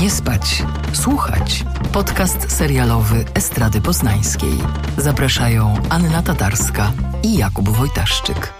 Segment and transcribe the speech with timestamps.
[0.00, 1.64] Nie spać, słuchać.
[1.92, 4.52] Podcast serialowy Estrady Poznańskiej.
[4.98, 6.92] Zapraszają Anna Tatarska
[7.22, 8.52] i Jakub Wojtaszczyk.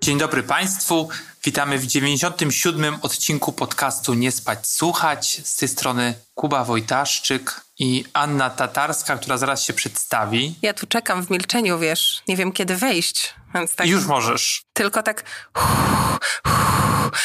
[0.00, 1.08] Dzień dobry Państwu.
[1.44, 2.96] Witamy w 97.
[3.02, 5.40] odcinku podcastu Nie spać, słuchać.
[5.44, 10.54] Z tej strony Kuba Wojtaszczyk i Anna Tatarska, która zaraz się przedstawi.
[10.62, 13.34] Ja tu czekam w milczeniu, wiesz, nie wiem kiedy wejść.
[13.54, 14.62] Więc tak, Już możesz.
[14.72, 15.24] Tylko tak,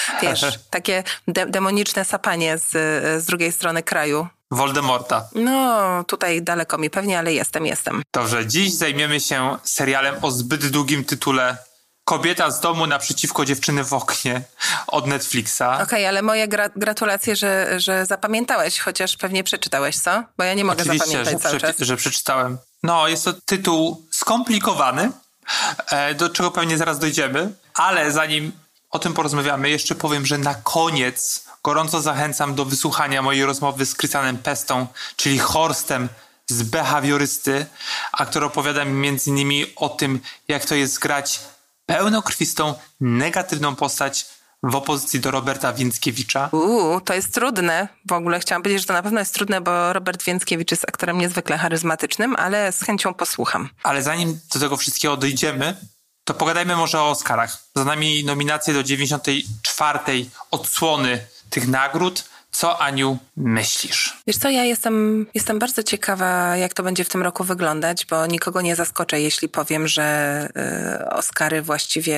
[0.22, 2.72] wiesz, takie de demoniczne sapanie z,
[3.24, 4.28] z drugiej strony kraju.
[4.52, 5.28] Voldemorta.
[5.36, 8.04] No, tutaj daleko mi pewnie, ale jestem, jestem.
[8.14, 11.58] Dobrze, dziś zajmiemy się serialem o zbyt długim tytule
[12.06, 14.42] Kobieta z domu naprzeciwko dziewczyny w oknie
[14.88, 15.62] od Netflixa.
[15.62, 20.24] Okej, okay, ale moje gra gratulacje, że, że zapamiętałeś, chociaż pewnie przeczytałeś, co?
[20.38, 21.80] Bo ja nie mogę Oczywiście, zapamiętać że, cały czas.
[21.80, 22.58] że przeczytałem.
[22.84, 25.12] No, jest to tytuł skomplikowany,
[25.90, 28.52] e, do czego pewnie zaraz dojdziemy, ale zanim
[28.96, 33.96] o tym porozmawiamy, jeszcze powiem, że na koniec gorąco zachęcam do wysłuchania mojej rozmowy z
[33.96, 36.10] Krystianem Pestą, czyli Horstem
[36.48, 37.66] z behawiorysty,
[38.12, 41.40] a który opowiada mi między innymi o tym, jak to jest grać
[41.86, 44.26] pełnokrwistą, negatywną postać
[44.64, 46.50] w opozycji do Roberta Więckiewicza.
[46.52, 47.88] Uuu, to jest trudne.
[48.10, 51.18] W ogóle chciałam powiedzieć, że to na pewno jest trudne, bo Robert Więckiewicz jest aktorem
[51.18, 53.70] niezwykle charyzmatycznym, ale z chęcią posłucham.
[53.84, 55.76] Ale zanim do tego wszystkiego dojdziemy,
[56.26, 57.58] to pogadajmy może o Oscarach.
[57.76, 60.00] Za nami nominacje do 94.
[60.52, 62.24] odsłony tych nagród.
[62.52, 64.18] Co, Aniu, myślisz?
[64.28, 68.26] Wiesz co, ja jestem, jestem bardzo ciekawa, jak to będzie w tym roku wyglądać, bo
[68.26, 70.48] nikogo nie zaskoczę, jeśli powiem, że
[71.02, 72.18] y, Oscary właściwie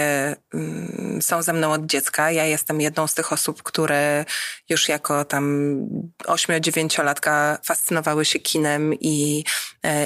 [1.17, 2.31] y, są ze mną od dziecka.
[2.31, 4.25] Ja jestem jedną z tych osób, które
[4.69, 5.75] już jako tam
[6.23, 9.43] 8-9-latka fascynowały się kinem i,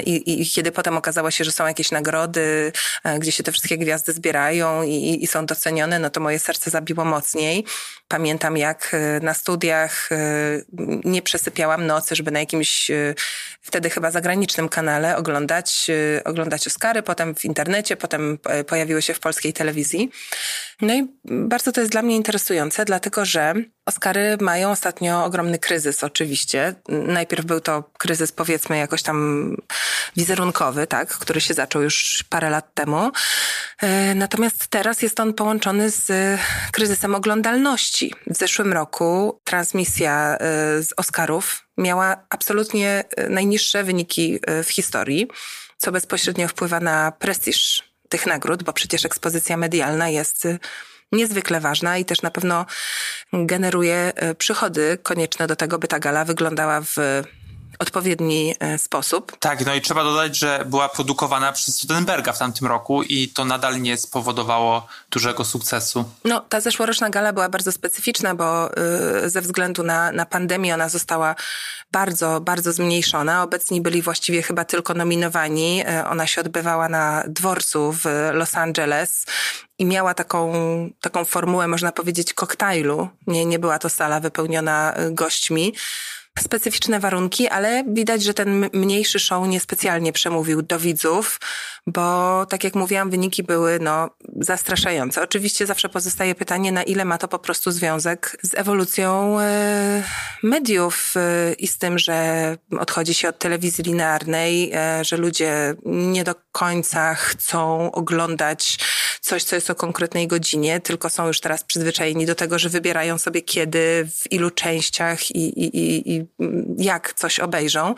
[0.06, 2.72] i, i, kiedy potem okazało się, że są jakieś nagrody,
[3.06, 6.70] y, gdzie się te wszystkie gwiazdy zbierają i, i są docenione, no to moje serce
[6.70, 7.64] zabiło mocniej.
[8.08, 10.08] Pamiętam, jak y, na studiach
[11.04, 12.90] nie przesypiałam nocy, żeby na jakimś
[13.60, 15.90] wtedy chyba zagranicznym kanale oglądać,
[16.24, 20.10] oglądać Oscary, potem w internecie, potem pojawiły się w polskiej telewizji.
[20.80, 23.54] No i bardzo to jest dla mnie interesujące, dlatego że
[23.86, 26.74] Oscary mają ostatnio ogromny kryzys, oczywiście.
[26.88, 29.56] Najpierw był to kryzys, powiedzmy, jakoś tam
[30.16, 33.10] wizerunkowy, tak, który się zaczął już parę lat temu.
[34.14, 36.10] Natomiast teraz jest on połączony z
[36.72, 38.14] kryzysem oglądalności.
[38.26, 40.36] W zeszłym roku transmisja
[40.80, 45.28] z Oscarów miała absolutnie najniższe wyniki w historii,
[45.78, 50.48] co bezpośrednio wpływa na prestiż tych nagród, bo przecież ekspozycja medialna jest
[51.12, 52.66] niezwykle ważna i też na pewno
[53.32, 56.96] generuje przychody konieczne do tego, by ta gala wyglądała w
[57.78, 59.36] odpowiedni sposób.
[59.38, 63.44] Tak, no i trzeba dodać, że była produkowana przez Studenberga w tamtym roku i to
[63.44, 66.04] nadal nie spowodowało dużego sukcesu.
[66.24, 68.70] No, ta zeszłoroczna gala była bardzo specyficzna, bo
[69.24, 71.34] y, ze względu na, na pandemię ona została
[71.92, 73.42] bardzo, bardzo zmniejszona.
[73.42, 75.84] Obecni byli właściwie chyba tylko nominowani.
[75.88, 79.26] Y, ona się odbywała na dworcu w Los Angeles
[79.78, 80.52] i miała taką,
[81.00, 83.08] taką formułę, można powiedzieć, koktajlu.
[83.26, 85.72] Nie, nie była to sala wypełniona gośćmi
[86.38, 91.40] specyficzne warunki, ale widać, że ten mniejszy show niespecjalnie przemówił do widzów,
[91.86, 95.22] bo tak jak mówiłam, wyniki były no, zastraszające.
[95.22, 100.02] Oczywiście zawsze pozostaje pytanie, na ile ma to po prostu związek z ewolucją e,
[100.42, 106.24] mediów e, i z tym, że odchodzi się od telewizji linearnej, e, że ludzie nie
[106.24, 108.78] do końca chcą oglądać
[109.20, 113.18] coś, co jest o konkretnej godzinie, tylko są już teraz przyzwyczajeni do tego, że wybierają
[113.18, 116.26] sobie kiedy, w ilu częściach i, i, i, i
[116.78, 117.94] jak coś obejrzą.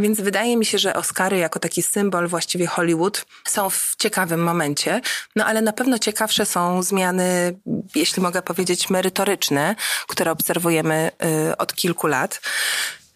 [0.00, 5.00] Więc wydaje mi się, że Oscary jako taki symbol właściwie Hollywood są w ciekawym momencie,
[5.36, 7.58] no ale na pewno ciekawsze są zmiany,
[7.94, 9.76] jeśli mogę powiedzieć, merytoryczne,
[10.08, 11.10] które obserwujemy
[11.50, 12.40] y, od kilku lat.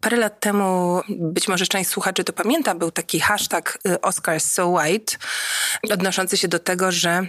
[0.07, 5.17] Parę lat temu, być może część słuchaczy to pamięta, był taki hashtag Oscars So White,
[5.91, 7.27] odnoszący się do tego, że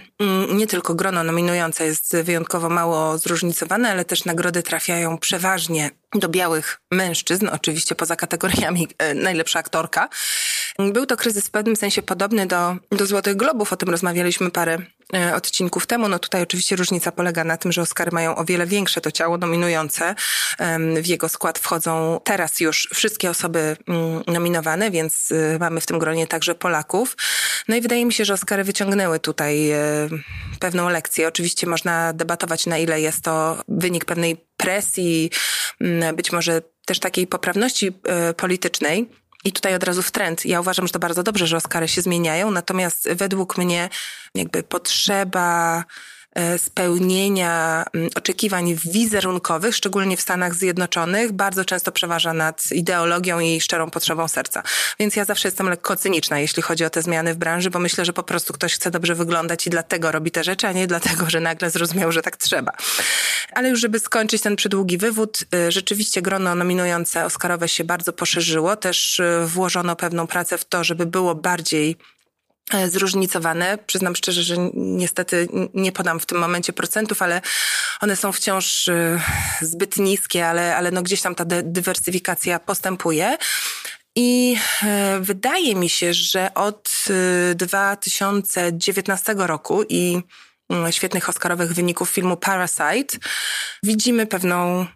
[0.48, 6.80] nie tylko grono nominujące jest wyjątkowo mało zróżnicowane, ale też nagrody trafiają przeważnie do białych
[6.90, 10.08] mężczyzn, oczywiście poza kategoriami najlepsza aktorka.
[10.78, 14.78] Był to kryzys w pewnym sensie podobny do, do Złotych Globów, o tym rozmawialiśmy parę
[15.34, 16.08] odcinków temu.
[16.08, 19.38] No tutaj oczywiście różnica polega na tym, że Oscary mają o wiele większe to ciało
[19.38, 20.14] nominujące.
[21.02, 23.76] W jego skład wchodzą teraz już wszystkie osoby
[24.26, 27.16] nominowane, więc mamy w tym gronie także Polaków.
[27.68, 29.70] No i wydaje mi się, że Oscary wyciągnęły tutaj
[30.60, 31.28] pewną lekcję.
[31.28, 35.30] Oczywiście można debatować, na ile jest to wynik pewnej presji,
[36.14, 37.92] być może też takiej poprawności
[38.36, 39.10] politycznej.
[39.44, 40.46] I tutaj od razu w trend.
[40.46, 43.88] Ja uważam, że to bardzo dobrze, że Oscary się zmieniają, natomiast według mnie
[44.34, 45.84] jakby potrzeba
[46.58, 53.90] spełnienia mm, oczekiwań wizerunkowych, szczególnie w Stanach Zjednoczonych, bardzo często przeważa nad ideologią i szczerą
[53.90, 54.62] potrzebą serca.
[54.98, 58.04] Więc ja zawsze jestem lekko cyniczna, jeśli chodzi o te zmiany w branży, bo myślę,
[58.04, 61.30] że po prostu ktoś chce dobrze wyglądać i dlatego robi te rzeczy, a nie dlatego,
[61.30, 62.72] że nagle zrozumiał, że tak trzeba.
[63.52, 68.76] Ale już żeby skończyć ten przydługi wywód, y, rzeczywiście grono nominujące Oscarowe się bardzo poszerzyło.
[68.76, 72.17] Też y, włożono pewną pracę w to, żeby było bardziej e,
[72.88, 73.78] zróżnicowane.
[73.86, 77.40] Przyznam szczerze, że niestety nie podam w tym momencie procentów, ale
[78.00, 79.20] one są wciąż y,
[79.60, 83.36] zbyt niskie, ale, ale no gdzieś tam ta dywersyfikacja postępuje.
[84.16, 87.04] I e, wydaje mi się, że od
[87.54, 90.22] 2019 roku i
[90.70, 93.18] Mm, świetnych Oscarowych wyników filmu Parasite,
[93.82, 94.86] widzimy pewną,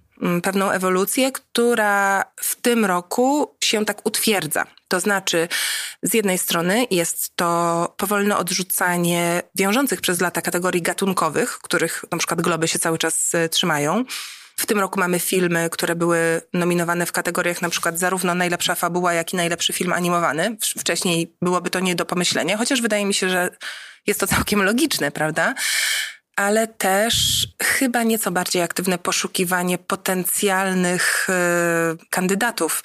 [0.42, 4.66] pewną ewolucję, która w tym roku się tak utwierdza.
[4.88, 5.48] To znaczy,
[6.02, 12.40] z jednej strony jest to powolne odrzucanie wiążących przez lata kategorii gatunkowych, których na przykład
[12.40, 14.04] globy się cały czas e, trzymają.
[14.56, 19.12] W tym roku mamy filmy, które były nominowane w kategoriach na przykład zarówno najlepsza fabuła,
[19.12, 20.56] jak i najlepszy film animowany.
[20.78, 23.50] Wcześniej byłoby to nie do pomyślenia, chociaż wydaje mi się, że
[24.06, 25.54] jest to całkiem logiczne, prawda?
[26.36, 32.82] Ale też chyba nieco bardziej aktywne poszukiwanie potencjalnych y, kandydatów,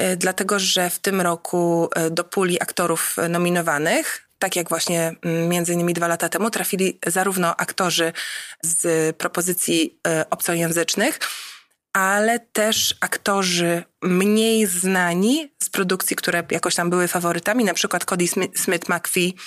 [0.00, 5.48] y, dlatego że w tym roku y, do puli aktorów nominowanych, tak jak właśnie mm,
[5.48, 8.12] między innymi dwa lata temu, trafili zarówno aktorzy
[8.62, 10.00] z propozycji
[10.30, 11.18] obcojęzycznych,
[11.92, 18.24] ale też aktorzy mniej znani z produkcji, które jakoś tam były faworytami, na przykład Cody
[18.56, 19.38] Smith-McPhee E,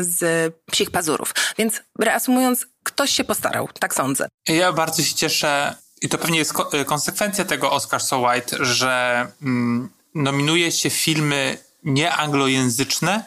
[0.00, 1.34] z psich pazurów.
[1.58, 4.28] Więc reasumując, ktoś się postarał, tak sądzę.
[4.48, 9.26] Ja bardzo się cieszę i to pewnie jest e, konsekwencja tego Oscar So White, że
[9.42, 13.24] mm, nominuje się filmy nieanglojęzyczne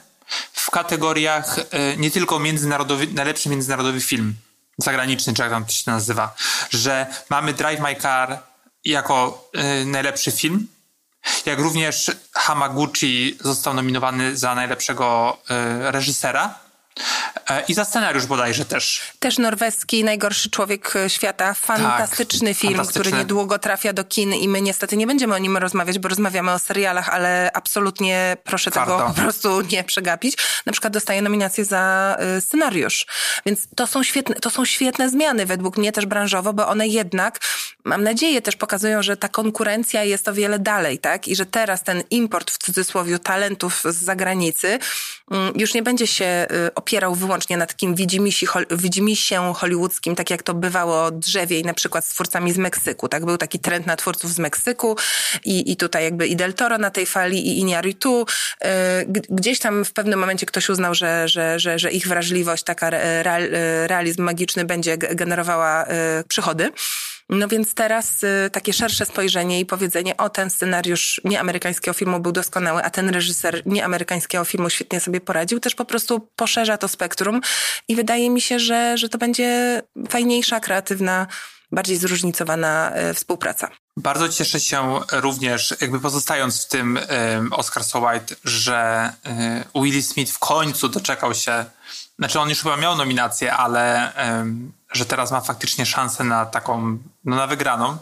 [0.54, 1.64] w kategoriach y,
[1.98, 4.36] nie tylko międzynarodowy, najlepszy międzynarodowy film
[4.78, 6.36] zagraniczny, czy jak tam to się nazywa,
[6.70, 8.40] że mamy Drive My Car
[8.86, 9.50] jako
[9.82, 10.68] y, najlepszy film,
[11.46, 15.38] jak również Hamaguchi został nominowany za najlepszego
[15.88, 16.60] y, reżysera.
[17.50, 19.02] E, I za scenariusz bodajże też.
[19.20, 21.54] Też norweski Najgorszy Człowiek Świata.
[21.54, 23.02] Fantastyczny tak, film, fantastyczny.
[23.02, 26.52] który niedługo trafia do kin i my niestety nie będziemy o nim rozmawiać, bo rozmawiamy
[26.52, 28.98] o serialach, ale absolutnie proszę Warto.
[28.98, 30.38] tego po prostu nie przegapić.
[30.66, 33.06] Na przykład dostaje nominację za y, scenariusz.
[33.46, 37.40] Więc to są świetne, to są świetne zmiany według mnie też branżowo, bo one jednak,
[37.84, 41.28] mam nadzieję, też pokazują, że ta konkurencja jest o wiele dalej, tak?
[41.28, 44.80] I że teraz ten import w cudzysłowie talentów z zagranicy
[45.32, 50.54] mm, już nie będzie się opierał wyłącznie na takim widzimisi, widzimisie hollywoodzkim, tak jak to
[50.54, 53.08] bywało drzewiej na przykład z twórcami z Meksyku.
[53.08, 54.98] Tak był taki trend na twórców z Meksyku
[55.46, 58.26] i, i tutaj jakby i Del Toro na tej fali i Iñárritu.
[58.26, 58.66] Y,
[59.30, 63.50] gdzieś tam w pewnym momencie ktoś uznał, że, że, że, że ich wrażliwość, taka real,
[63.88, 65.88] realizm magiczny będzie generowała y,
[66.28, 66.72] przychody.
[67.30, 72.32] No więc teraz y, takie szersze spojrzenie i powiedzenie, o ten scenariusz nieamerykańskiego filmu był
[72.32, 77.42] doskonały, a ten reżyser nieamerykańskiego filmu świetnie sobie poradził, też po prostu poszerza to spektrum
[77.88, 81.28] i wydaje mi się, że, że to będzie fajniejsza, kreatywna,
[81.72, 83.70] bardziej zróżnicowana y, współpraca.
[83.98, 87.00] Bardzo cieszę się również, jakby pozostając w tym
[87.36, 89.12] um, Oscar So White, że
[89.74, 91.66] um, Smith w końcu doczekał się,
[92.20, 96.98] znaczy on już chyba miał nominację, ale um, że teraz ma faktycznie szansę na taką,
[97.26, 97.98] no na wygraną.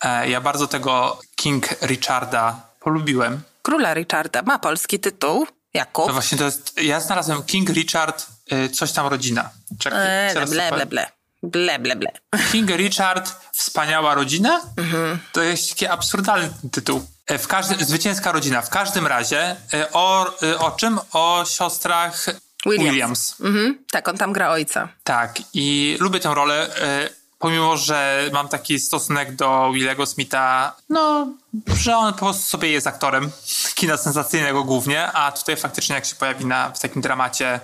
[0.00, 3.40] E, ja bardzo tego King Richarda polubiłem.
[3.62, 5.46] Króla Richarda ma polski tytuł.
[5.74, 6.06] Jakub?
[6.06, 9.50] No właśnie to jest, ja znalazłem King Richard, y, coś tam rodzina.
[9.78, 11.06] Czekaj, eee, ble, ble, ble.
[11.42, 12.12] Ble, ble, ble.
[12.52, 14.60] King Richard, wspaniała rodzina?
[14.76, 15.18] Mhm.
[15.32, 17.06] To jest taki absurdalny tytuł.
[17.26, 18.62] E, w każdym, zwycięska rodzina.
[18.62, 20.98] W każdym razie e, o, o czym?
[21.12, 22.26] O siostrach
[22.66, 22.90] Williams.
[22.90, 23.36] Williams.
[23.40, 23.78] Mhm.
[23.90, 24.88] Tak, on tam gra ojca.
[25.04, 31.28] Tak, i lubię tę rolę, e, pomimo, że mam taki stosunek do Willego Smitha, no,
[31.76, 33.30] że on po prostu sobie jest aktorem
[33.74, 37.60] kina sensacyjnego głównie, a tutaj faktycznie jak się pojawi na, w takim dramacie,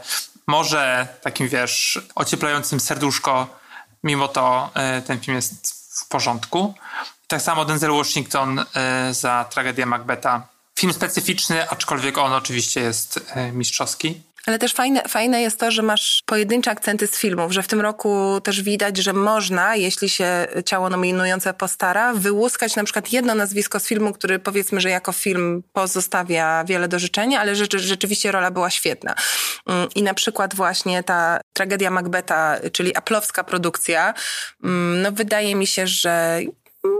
[0.47, 3.47] może takim, wiesz, ocieplającym serduszko,
[4.04, 6.75] mimo to e, ten film jest w porządku.
[7.26, 10.47] Tak samo Denzel Washington e, za tragedię Macbetha.
[10.78, 13.21] Film specyficzny, aczkolwiek on oczywiście jest
[13.52, 14.23] mistrzowski.
[14.47, 17.80] Ale też fajne, fajne jest to, że masz pojedyncze akcenty z filmów, że w tym
[17.80, 23.80] roku też widać, że można, jeśli się ciało nominujące postara, wyłuskać na przykład jedno nazwisko
[23.80, 28.50] z filmu, który powiedzmy, że jako film pozostawia wiele do życzenia, ale rzeczy, rzeczywiście rola
[28.50, 29.14] była świetna.
[29.66, 34.14] Mm, I na przykład właśnie ta tragedia Macbeta, czyli aplowska produkcja,
[34.64, 36.40] mm, no wydaje mi się, że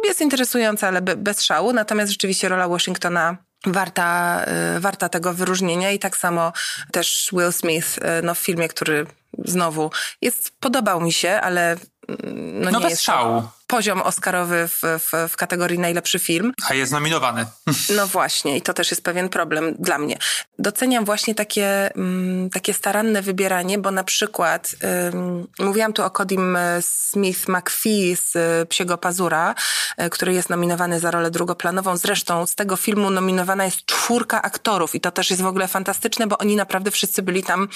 [0.04, 1.73] jest interesująca, ale bez szału.
[1.73, 3.37] Natomiast rzeczywiście rola Washingtona
[3.67, 4.45] warta,
[4.76, 6.52] y, warta tego wyróżnienia i tak samo
[6.93, 9.07] też Will Smith no, w filmie, który
[9.45, 9.90] znowu
[10.21, 13.43] jest, podobał mi się, ale mm, no, no nie bez jest szału.
[13.71, 16.53] Poziom Oscarowy w, w, w kategorii najlepszy film.
[16.69, 17.47] A jest nominowany.
[17.97, 20.19] No właśnie i to też jest pewien problem dla mnie.
[20.59, 24.75] Doceniam właśnie takie, mm, takie staranne wybieranie, bo na przykład
[25.12, 29.55] um, mówiłam tu o Codim Smith McPhee z y, Psiego Pazura,
[30.03, 31.97] y, który jest nominowany za rolę drugoplanową.
[31.97, 36.27] Zresztą z tego filmu nominowana jest czwórka aktorów i to też jest w ogóle fantastyczne,
[36.27, 37.69] bo oni naprawdę wszyscy byli tam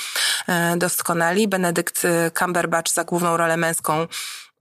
[0.77, 1.49] doskonali.
[1.49, 2.03] Benedykt
[2.39, 4.07] Cumberbatch za główną rolę męską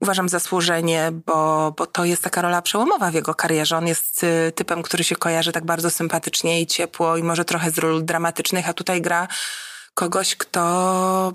[0.04, 3.76] uważam zasłużenie, bo, bo to jest taka rola przełomowa w jego karierze.
[3.76, 7.70] On jest y, typem, który się kojarzy tak bardzo sympatycznie i ciepło i może trochę
[7.70, 9.28] z ról dramatycznych, a tutaj gra
[9.94, 10.60] kogoś, kto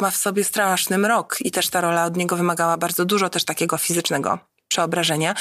[0.01, 3.45] ma w sobie straszny mrok i też ta rola od niego wymagała bardzo dużo też
[3.45, 5.35] takiego fizycznego przeobrażenia,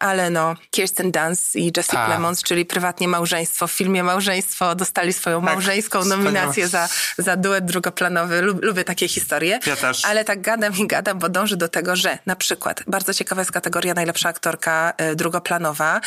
[0.00, 2.06] ale no Kirsten Dunst i Jesse tak.
[2.06, 6.88] Plemons, czyli prywatnie małżeństwo, w filmie Małżeństwo dostali swoją tak, małżeńską nominację za,
[7.18, 8.42] za duet drugoplanowy.
[8.42, 9.60] Lub, lubię takie historie.
[9.66, 10.04] Ja też.
[10.04, 13.52] Ale tak gadam i gadam, bo dążę do tego, że na przykład bardzo ciekawa jest
[13.52, 16.00] kategoria najlepsza aktorka y, drugoplanowa.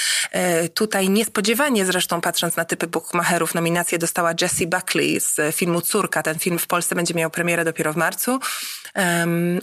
[0.63, 6.23] Y, tutaj niespodziewanie zresztą patrząc na typy bookmacherów nominację dostała Jessie Buckley z filmu Córka.
[6.23, 8.39] Ten film w Polsce będzie miał premierę dopiero w marcu.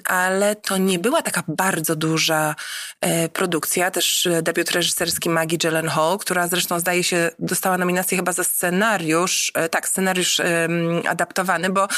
[0.05, 2.55] Ale to nie była taka bardzo duża
[3.05, 8.33] E, produkcja, też e, debiut reżyserski Maggie Gyllenhaal, która zresztą zdaje się dostała nominację chyba
[8.33, 10.41] za scenariusz, e, tak, scenariusz
[11.09, 11.89] adaptowany, bo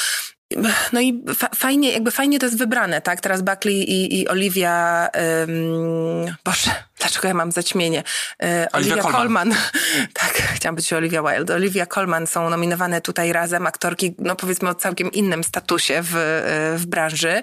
[0.93, 3.21] no i fa fajnie, jakby fajnie to jest wybrane, tak?
[3.21, 8.03] Teraz Buckley i, i Olivia, um, Boże, dlaczego ja mam zaćmienie?
[8.43, 9.13] E, Olivia, Colman.
[9.13, 9.55] Colman.
[10.21, 11.55] tak, chciałam być Olivia Wilde.
[11.55, 16.79] Olivia Colman są nominowane tutaj razem, aktorki, no powiedzmy o całkiem innym statusie w, e,
[16.79, 17.43] w branży,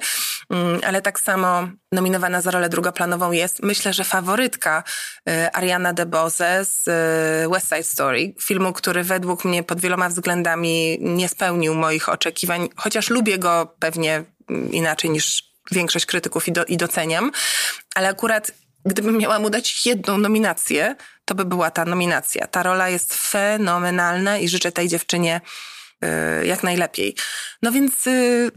[0.50, 4.84] um, ale tak samo nominowana za rolę drugoplanową jest, myślę, że faworytka
[5.30, 6.84] e, Ariana DeBose z
[7.52, 13.10] West Side Story, filmu, który według mnie pod wieloma względami nie spełnił moich oczekiwań, chociaż
[13.10, 14.24] lubię go pewnie
[14.72, 17.32] inaczej niż większość krytyków i, do, i doceniam,
[17.96, 18.52] ale akurat
[18.86, 20.96] gdybym miała mu dać jedną nominację,
[21.26, 22.48] to by była ta nominacja.
[22.48, 25.42] Ta rola jest fenomenalna i życzę tej dziewczynie
[26.42, 27.16] y, jak najlepiej.
[27.62, 28.52] No więc y,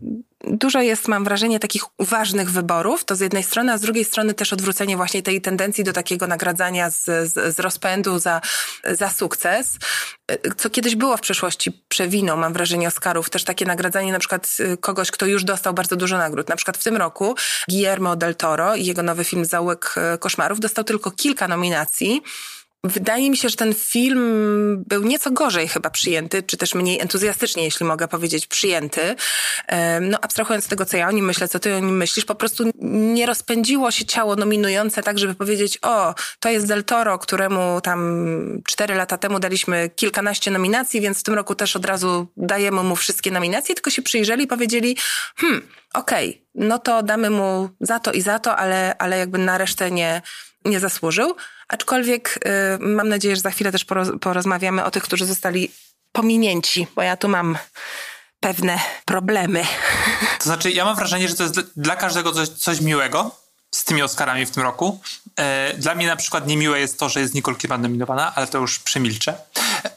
[0.47, 4.35] dużo jest, mam wrażenie, takich ważnych wyborów, to z jednej strony, a z drugiej strony
[4.35, 8.41] też odwrócenie właśnie tej tendencji do takiego nagradzania z, z, z rozpędu za,
[8.85, 9.79] za sukces,
[10.57, 14.76] co kiedyś było w przeszłości przewiną, mam wrażenie, Oscarów, też takie nagradzanie na przykład y,
[14.76, 16.49] kogoś, kto już dostał bardzo dużo nagród.
[16.49, 17.35] Na przykład w tym roku
[17.69, 22.23] Guillermo del Toro i jego nowy film Zaułek y, Koszmarów dostał tylko kilka nominacji,
[22.85, 27.64] Wydaje mi się, że ten film był nieco gorzej chyba przyjęty, czy też mniej entuzjastycznie,
[27.64, 29.14] jeśli mogę powiedzieć, przyjęty.
[30.00, 32.35] No, abstrahując z tego, co ja o nim myślę, co ty o nim myślisz, po
[32.35, 37.80] prostu nie rozpędziło się ciało nominujące tak, żeby powiedzieć, o, to jest Del Toro, któremu
[37.80, 38.28] tam
[38.66, 42.97] cztery lata temu daliśmy kilkanaście nominacji, więc w tym roku też od razu dajemy mu
[42.97, 44.97] wszystkie nominacje, tylko się przyjrzeli i powiedzieli,
[45.37, 49.38] hmm, okej, okay, no to damy mu za to i za to, ale, ale jakby
[49.38, 50.23] na resztę nie,
[50.66, 51.37] nie zasłużył.
[51.68, 55.70] Aczkolwiek y, mam nadzieję, że za chwilę też poroz porozmawiamy o tych, którzy zostali
[56.12, 57.58] pominięci, bo ja tu mam
[58.40, 59.64] pewne problemy.
[60.38, 63.30] To znaczy, ja mam wrażenie, że to jest dla każdego coś, coś miłego
[63.70, 65.00] z tymi Oscarami w tym roku.
[65.37, 68.58] E, dla mnie na przykład niemiłe jest to, że jest Nicole Kidman nominowana, ale to
[68.58, 69.35] już przemilczę.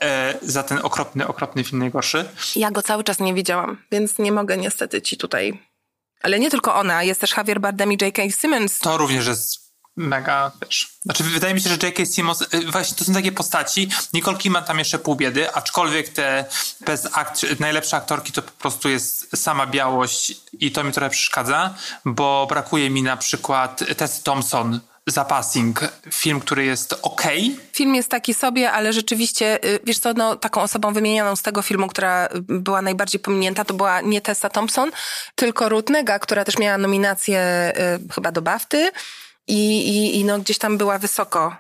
[0.01, 2.29] E, za ten okropny, okropny film najgorszy.
[2.55, 5.63] Ja go cały czas nie widziałam, więc nie mogę niestety ci tutaj...
[6.21, 8.21] Ale nie tylko ona, jest też Javier Bardem i J.K.
[8.29, 8.79] Simmons.
[8.79, 9.68] To również jest
[9.99, 10.89] mega, wiesz...
[11.05, 12.05] Znaczy, wydaje mi się, że J.K.
[12.05, 16.45] Simmons, y, właśnie to są takie postaci, Nicole Kidman tam jeszcze pół biedy, aczkolwiek te
[16.85, 21.73] bez akt, najlepsze aktorki to po prostu jest sama białość i to mi trochę przeszkadza,
[22.05, 25.79] bo brakuje mi na przykład Tess Thompson za Passing,
[26.11, 27.21] film, który jest ok.
[27.73, 31.61] Film jest taki sobie, ale rzeczywiście, y, wiesz co, no, taką osobą wymienioną z tego
[31.61, 34.91] filmu, która była najbardziej pominięta, to była nie Tessa Thompson,
[35.35, 37.71] tylko Ruth Nega, która też miała nominację
[38.09, 38.91] y, chyba do BAFTY
[39.49, 41.55] i, i, i no gdzieś tam była wysoko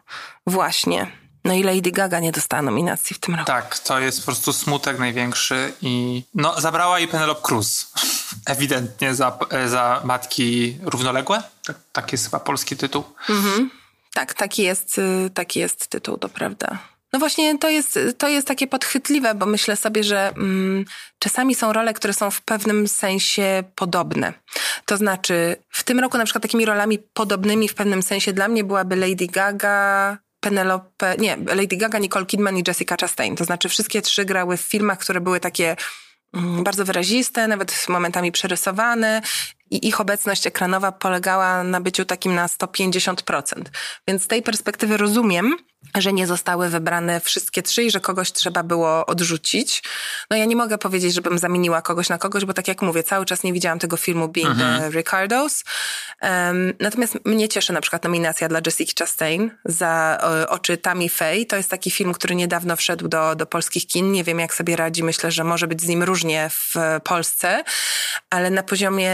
[0.47, 1.11] właśnie.
[1.43, 3.47] No i Lady Gaga nie dostała nominacji w tym roku.
[3.47, 7.91] Tak, to jest po prostu smutek największy i no zabrała jej Penelope Cruz.
[8.45, 11.43] Ewidentnie za, za Matki Równoległe.
[11.65, 13.03] Tak, tak jest chyba polski tytuł.
[13.29, 13.71] Mhm.
[14.13, 16.77] Tak, taki jest, y, taki jest tytuł, to prawda.
[17.13, 20.85] No właśnie to jest, to jest takie podchwytliwe, bo myślę sobie, że mm,
[21.19, 24.33] czasami są role, które są w pewnym sensie podobne.
[24.85, 28.63] To znaczy, w tym roku na przykład takimi rolami podobnymi w pewnym sensie dla mnie
[28.63, 33.35] byłaby Lady Gaga, Penelope, nie, Lady Gaga, Nicole Kidman i Jessica Chastain.
[33.35, 35.75] To znaczy wszystkie trzy grały w filmach, które były takie
[36.33, 39.21] mm, bardzo wyraziste, nawet momentami przerysowane
[39.71, 43.63] i ich obecność ekranowa polegała na byciu takim na 150%.
[44.07, 45.57] Więc z tej perspektywy rozumiem,
[45.97, 49.83] że nie zostały wybrane wszystkie trzy i że kogoś trzeba było odrzucić.
[50.29, 53.25] No ja nie mogę powiedzieć, żebym zamieniła kogoś na kogoś, bo tak jak mówię, cały
[53.25, 54.81] czas nie widziałam tego filmu Being mhm.
[54.81, 55.63] the Ricardos.
[56.21, 61.45] Um, natomiast mnie cieszy na przykład nominacja dla Jessica Chastain za o, Oczy Tammy Faye.
[61.45, 64.11] To jest taki film, który niedawno wszedł do, do polskich kin.
[64.11, 65.03] Nie wiem, jak sobie radzi.
[65.03, 67.63] Myślę, że może być z nim różnie w Polsce,
[68.29, 69.11] ale na poziomie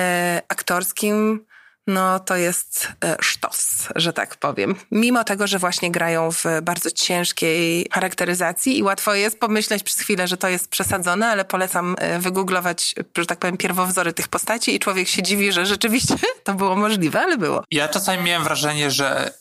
[0.48, 1.46] aktorskim
[1.88, 4.76] no to jest e, sztos, że tak powiem.
[4.92, 10.28] Mimo tego, że właśnie grają w bardzo ciężkiej charakteryzacji i łatwo jest pomyśleć przez chwilę,
[10.28, 14.80] że to jest przesadzone, ale polecam e, wygooglować, że tak powiem, pierwowzory tych postaci i
[14.80, 17.64] człowiek się dziwi, że rzeczywiście to było możliwe, ale było.
[17.72, 19.34] Ja czasami miałem wrażenie, że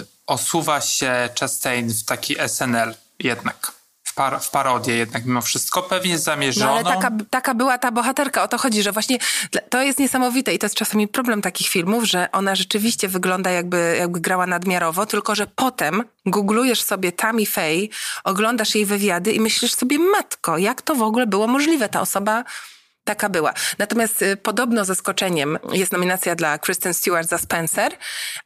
[0.00, 3.72] y, osuwa się Chastain w taki SNL jednak
[4.14, 6.66] par, w parodię jednak mimo wszystko, pewnie zamierzoną.
[6.66, 9.18] No ale taka, taka była ta bohaterka, o to chodzi, że właśnie
[9.70, 13.96] to jest niesamowite i to jest czasami problem takich filmów, że ona rzeczywiście wygląda jakby,
[13.98, 17.88] jakby grała nadmiarowo, tylko że potem googlujesz sobie Tammy Faye,
[18.24, 21.88] oglądasz jej wywiady i myślisz sobie, matko, jak to w ogóle było możliwe?
[21.88, 22.44] Ta osoba
[23.04, 23.52] taka była.
[23.78, 27.92] Natomiast y, podobno zaskoczeniem jest nominacja dla Kristen Stewart za Spencer,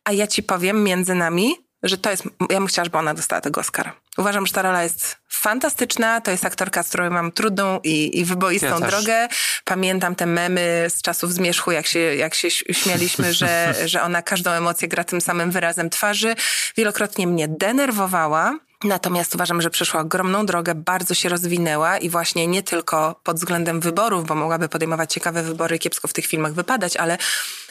[0.05, 3.41] a ja ci powiem między nami, że to jest, ja bym chciała, żeby ona dostała
[3.41, 3.93] tego Oscara.
[4.19, 6.21] Uważam, że ta rola jest fantastyczna.
[6.21, 9.29] To jest aktorka, z którą mam trudną i, i wyboistą ja drogę.
[9.65, 14.51] Pamiętam te memy z czasów zmierzchu, jak się, jak się śmialiśmy, że, że ona każdą
[14.51, 16.35] emocję gra tym samym wyrazem twarzy.
[16.77, 18.59] Wielokrotnie mnie denerwowała.
[18.85, 23.81] Natomiast uważam, że przeszła ogromną drogę, bardzo się rozwinęła i właśnie nie tylko pod względem
[23.81, 27.19] wyborów, bo mogłaby podejmować ciekawe wybory, kiepsko w tych filmach wypadać, ale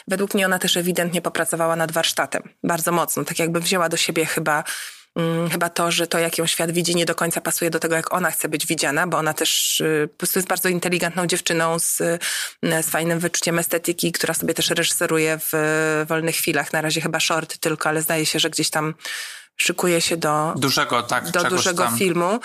[0.08, 2.44] według mnie ona też ewidentnie popracowała nad warsztatem.
[2.63, 3.24] Bardzo mocno.
[3.24, 4.63] Tak jakby wzięła do siebie chyba
[5.52, 8.14] chyba to, że to, jak ją świat widzi, nie do końca pasuje do tego, jak
[8.14, 12.02] ona chce być widziana, bo ona też y, po prostu jest bardzo inteligentną dziewczyną z,
[12.02, 12.20] y,
[12.84, 16.74] z fajnym wyczuciem estetyki, która sobie też reżyseruje w wolnych chwilach.
[16.74, 18.94] Na razie chyba short tylko, ale zdaje się, że gdzieś tam
[19.58, 21.98] szykuje się do dużego, tak, do dużego tam.
[21.98, 22.40] filmu.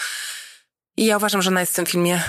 [0.97, 2.23] I ja uważam, że ona jest w tym filmie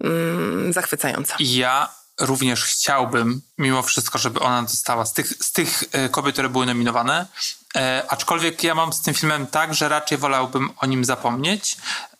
[0.00, 1.36] mm, zachwycająca.
[1.40, 1.88] Ja
[2.20, 7.26] również chciałbym, mimo wszystko, żeby ona dostała z tych, z tych kobiet, które były nominowane.
[7.76, 11.76] E, aczkolwiek ja mam z tym filmem tak, że raczej wolałbym o nim zapomnieć,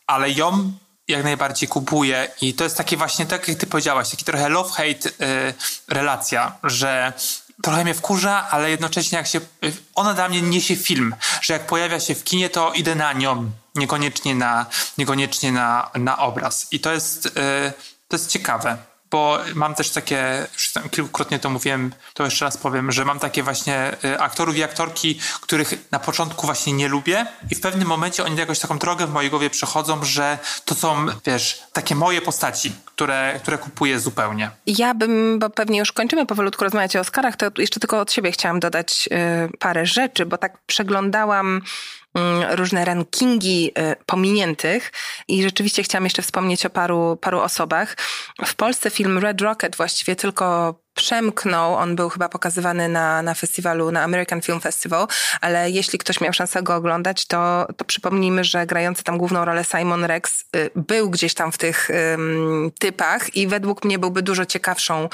[0.06, 0.72] ale ją
[1.08, 5.08] jak najbardziej kupuję i to jest takie właśnie, tak jak ty powiedziałaś, taki trochę love-hate
[5.20, 5.54] e,
[5.88, 7.12] relacja, że
[7.62, 9.40] trochę mnie wkurza, ale jednocześnie jak się,
[9.94, 13.50] ona dla mnie niesie film, że jak pojawia się w kinie, to idę na nią,
[13.74, 14.66] niekoniecznie na,
[14.98, 16.66] niekoniecznie na, na obraz.
[16.70, 17.72] I to jest, e,
[18.08, 22.92] to jest ciekawe bo mam też takie, już kilkukrotnie to mówiłem, to jeszcze raz powiem,
[22.92, 27.54] że mam takie właśnie y, aktorów i aktorki, których na początku właśnie nie lubię i
[27.54, 31.62] w pewnym momencie oni jakoś taką drogę w mojej głowie przechodzą, że to są, wiesz,
[31.72, 34.50] takie moje postaci, które, które kupuję zupełnie.
[34.66, 38.32] Ja bym, bo pewnie już kończymy powolutku rozmawiać o Oscarach, to jeszcze tylko od siebie
[38.32, 39.08] chciałam dodać
[39.52, 41.62] y, parę rzeczy, bo tak przeglądałam
[42.50, 44.92] różne rankingi y, pominiętych
[45.28, 47.96] i rzeczywiście chciałam jeszcze wspomnieć o paru, paru osobach.
[48.46, 51.74] W Polsce film Red Rocket właściwie tylko przemknął.
[51.74, 55.06] On był chyba pokazywany na, na festiwalu, na American Film Festival,
[55.40, 59.64] ale jeśli ktoś miał szansę go oglądać, to, to przypomnijmy, że grający tam główną rolę
[59.64, 61.90] Simon Rex y, był gdzieś tam w tych
[62.78, 65.08] typach i według mnie byłby dużo ciekawszą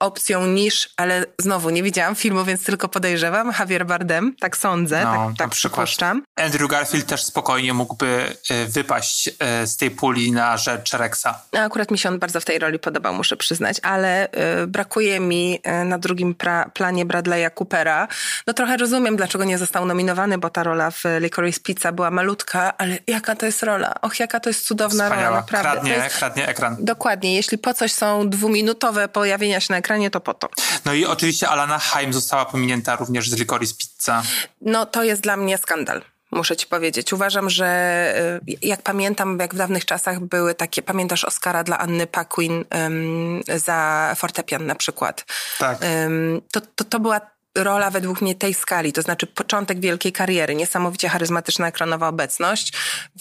[0.00, 5.26] opcją niż, ale znowu nie widziałam filmu, więc tylko podejrzewam, Javier Bardem, tak sądzę, no,
[5.28, 6.22] tak, tak przypuszczam.
[6.36, 11.26] Andrew Garfield też spokojnie mógłby y, wypaść y, z tej puli na rzecz Rexa.
[11.52, 14.28] Akurat mi się on bardzo w tej roli podobał, muszę przyznać, ale
[14.66, 16.34] brakuje mi e, na drugim
[16.74, 18.08] planie Bradley'a Coopera.
[18.46, 22.78] No trochę rozumiem, dlaczego nie został nominowany, bo ta rola w Licorice Pizza była malutka,
[22.78, 23.94] ale jaka to jest rola?
[24.02, 25.28] Och, jaka to jest cudowna Wspaniała.
[25.28, 25.70] rola, naprawdę.
[25.70, 26.16] Kradnie, jest...
[26.16, 26.76] kradnie ekran.
[26.80, 27.36] Dokładnie.
[27.36, 30.48] Jeśli po coś są dwuminutowe pojawienia się na ekranie, to po to.
[30.84, 34.22] No i oczywiście Alana Haim została pominięta również z Licorice Pizza.
[34.60, 37.12] No to jest dla mnie skandal muszę ci powiedzieć.
[37.12, 42.06] Uważam, że y, jak pamiętam, jak w dawnych czasach były takie, pamiętasz Oscara dla Anny
[42.06, 45.24] Paquin um, za fortepian na przykład.
[45.58, 45.78] Tak.
[45.82, 47.20] Um, to, to, to była
[47.58, 52.72] rola według mnie tej skali, to znaczy początek wielkiej kariery, niesamowicie charyzmatyczna ekranowa obecność,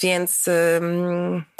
[0.01, 0.45] więc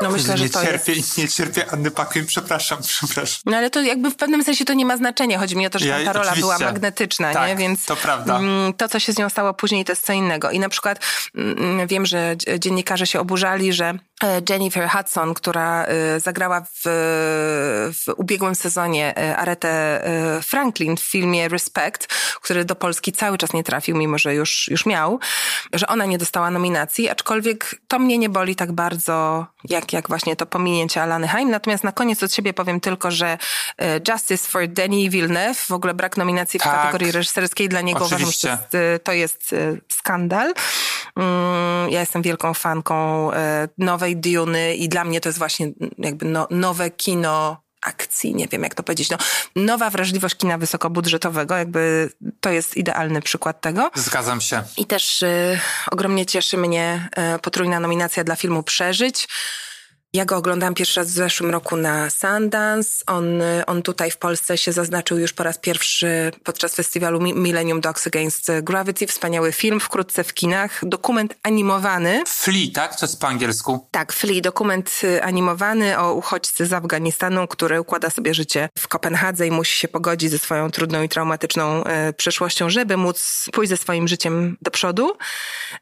[0.02, 1.18] no myślę, nie że to cierpię, jest...
[1.18, 3.42] Nie cierpię Anny Paquin, przepraszam, przepraszam.
[3.46, 5.80] No ale to jakby w pewnym sensie to nie ma znaczenia, chodzi mi o to,
[5.80, 6.42] że ja, ta rola oczywiście.
[6.42, 7.56] była magnetyczna, tak, nie?
[7.56, 8.38] Więc to prawda.
[8.38, 10.52] Mm, to, co się z nią stało później, to jest co innego.
[10.52, 11.06] I na przykład
[11.36, 13.94] mm, wiem, że dziennikarze się oburzali, że
[14.50, 16.82] Jennifer Hudson, która e, zagrała w,
[17.94, 19.70] w ubiegłym sezonie e, Aretę
[20.44, 22.08] Franklin w filmie Respect,
[22.42, 25.20] który do Polski cały czas nie trafił, mimo że już, już miał,
[25.74, 30.36] że ona nie dostała nominacji, aczkolwiek to mnie nie boli tak bardzo, jak, jak właśnie
[30.36, 31.50] to pominięcie Alany Haim.
[31.50, 33.38] Natomiast na koniec od siebie powiem tylko, że
[33.78, 38.06] e, Justice for Denis Villeneuve, w ogóle brak nominacji w tak, kategorii reżyserskiej dla niego,
[38.06, 38.48] oczywiście.
[38.48, 40.54] uważam, że to jest, e, e, skandal.
[41.18, 43.68] Mm, ja jestem wielką fanką e,
[44.10, 48.64] nowej Duny i dla mnie to jest właśnie jakby no, nowe kino akcji, nie wiem
[48.64, 49.18] jak to powiedzieć, no,
[49.56, 52.10] nowa wrażliwość kina wysokobudżetowego, jakby
[52.42, 53.92] to jest idealny przykład tego.
[53.96, 54.64] Zgadzam się.
[54.78, 55.60] I też y,
[55.92, 59.28] ogromnie cieszy mnie y, potrójna nominacja dla filmu Przeżyć.
[60.14, 63.04] Ja go oglądałam pierwszy raz w zeszłym roku na Sundance.
[63.08, 68.08] On, on tutaj w Polsce się zaznaczył już po raz pierwszy podczas festiwalu Millennium Dogs
[68.08, 69.08] Against Gravity.
[69.08, 70.80] Wspaniały film, wkrótce w kinach.
[70.86, 72.24] Dokument animowany.
[72.28, 73.00] Flea, tak?
[73.00, 73.88] To jest po angielsku.
[73.92, 74.42] Tak, Flea.
[74.42, 79.76] Dokument y, animowany o uchodźcy z Afganistanu, który układa sobie życie w Kopenhadze i musi
[79.76, 84.58] się pogodzić ze swoją trudną i traumatyczną y, przeszłością, żeby móc pójść ze swoim życiem
[84.62, 85.18] do przodu.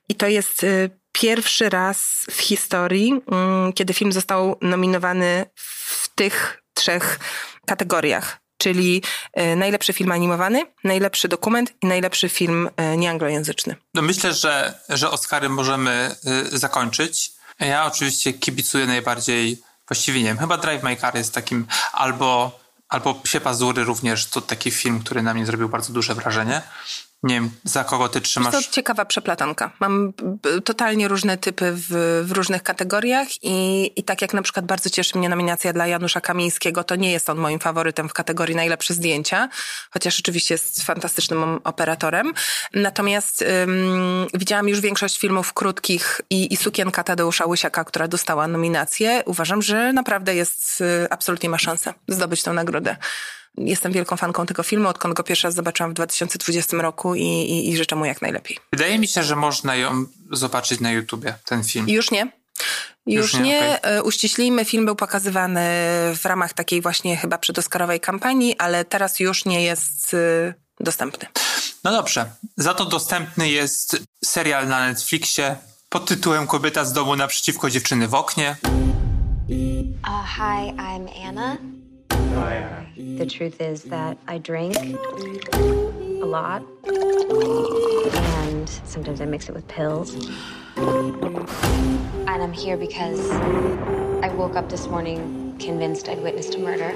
[0.10, 0.90] I to jest y,
[1.22, 7.20] pierwszy raz w historii, mm, kiedy film został nominowany w tych trzech
[7.66, 8.38] kategoriach.
[8.58, 9.04] Czyli
[9.34, 13.76] e, najlepszy film animowany, najlepszy dokument i najlepszy film e, nieanglojęzyczny.
[13.94, 16.16] No myślę, że, że Oscary możemy
[16.54, 17.32] y, zakończyć.
[17.60, 23.16] Ja oczywiście kibicuję najbardziej, właściwie nie wiem, chyba Drive My Car jest takim albo, albo
[23.16, 26.62] Psie Pazury również, to taki film, który na mnie zrobił bardzo duże wrażenie
[27.24, 28.52] nie wiem, za kogo ty trzymasz.
[28.52, 29.72] To ciekawa przeplatanka.
[29.80, 30.14] Mam
[30.66, 31.88] totalnie różne typy w,
[32.28, 36.22] w, różnych kategoriach i, i tak jak na przykład bardzo cieszy mnie nominacja dla Janusza
[36.22, 39.50] Kamińskiego, to nie jest on moim faworytem w kategorii najlepsze zdjęcia,
[39.92, 42.34] chociaż oczywiście jest fantastycznym operatorem.
[42.74, 49.24] Natomiast ym, widziałam już większość filmów krótkich i, i sukienka Tadeusza Łysiaka, która dostała nominację.
[49.26, 52.96] Uważam, że naprawdę jest, y, absolutnie ma szansę zdobyć tę nagrodę.
[53.58, 57.70] Jestem wielką fanką tego filmu, odkąd go pierwszy raz zobaczyłam w 2020 roku i, i,
[57.70, 58.58] i życzę mu jak najlepiej.
[58.72, 61.90] Wydaje mi się, że można ją zobaczyć na YouTubie, ten film.
[61.90, 62.32] Już nie.
[63.08, 63.42] Już, Już nie.
[63.42, 63.78] nie.
[63.80, 63.92] Okay.
[63.92, 65.62] E, uściślijmy, film był pokazywany
[66.16, 71.28] w ramach takiej właśnie chyba przedoskarowej kampanii, ale teraz już nie jest y, dostępny.
[71.84, 72.32] No dobrze.
[72.58, 75.56] Za to dostępny jest serial na Netflixie
[75.90, 78.56] pod tytułem Kobieta z domu naprzeciwko dziewczyny w oknie.
[79.50, 81.58] Uh, hi, I'm Anna.
[83.18, 86.62] The truth is that I drink a lot,
[88.44, 90.14] and sometimes I mix it with pills.
[90.78, 93.20] And I'm here because
[94.24, 96.92] I woke up this morning convinced I'd witnessed a murder.